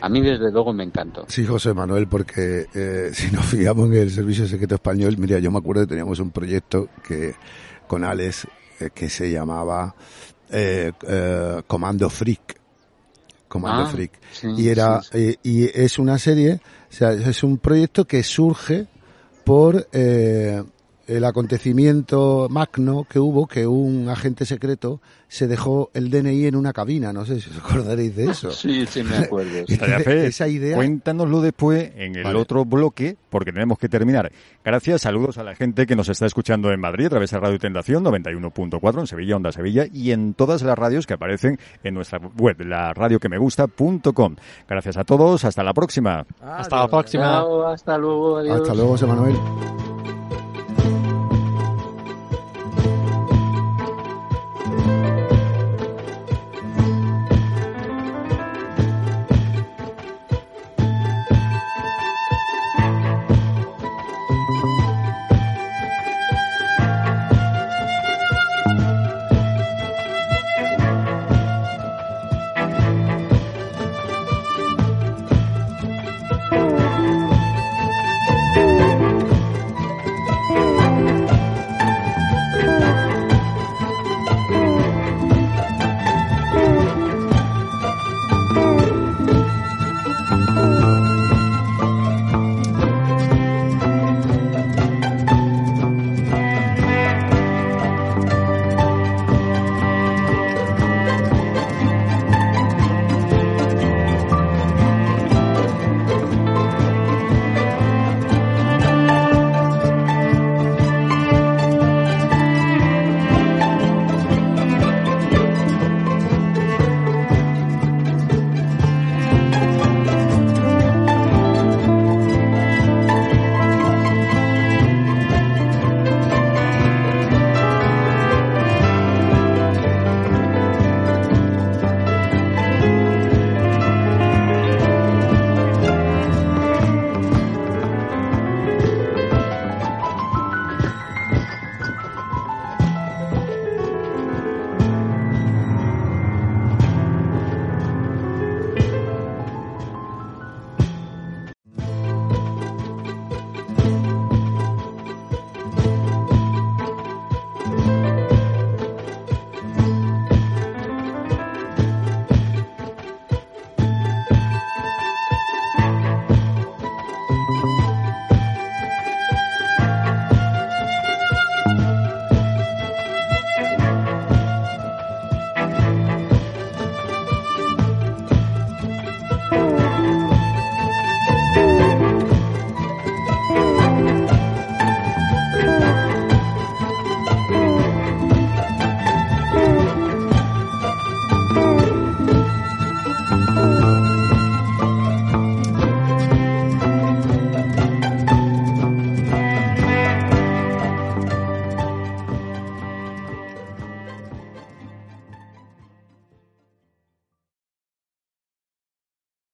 [0.00, 1.26] A mí desde luego me encantó.
[1.28, 5.50] Sí, José Manuel, porque eh, si nos fijamos en el Servicio Secreto Español, mira, yo
[5.50, 7.34] me acuerdo que teníamos un proyecto que
[7.86, 8.46] con Alex
[8.80, 9.94] eh, que se llamaba
[10.50, 12.60] eh, eh, Comando Freak.
[13.46, 14.12] Comando Ah, Freak.
[14.32, 15.18] sí, y era sí, sí.
[15.18, 18.86] eh, y es una serie, o sea, es un proyecto que surge
[19.44, 20.62] por eh,
[21.06, 26.72] el acontecimiento magno que hubo, que un agente secreto se dejó el DNI en una
[26.72, 28.50] cabina, no sé si os acordaréis de eso.
[28.64, 29.50] Sí, sí me acuerdo.
[29.68, 32.38] Esa idea- Cuéntanoslo después en el Vale.
[32.38, 34.30] otro bloque, porque tenemos que terminar.
[34.64, 37.58] Gracias, saludos a la gente que nos está escuchando en Madrid a través de Radio
[37.58, 42.18] Tentación 91.4 en Sevilla, Onda Sevilla y en todas las radios que aparecen en nuestra
[42.38, 44.36] web, la radioquemegusta.com.
[44.68, 46.24] Gracias a todos, hasta la próxima.
[46.40, 47.24] Hasta la próxima.
[47.24, 48.60] Chao, hasta luego, adiós.
[48.60, 49.93] Hasta luego, José Manuel.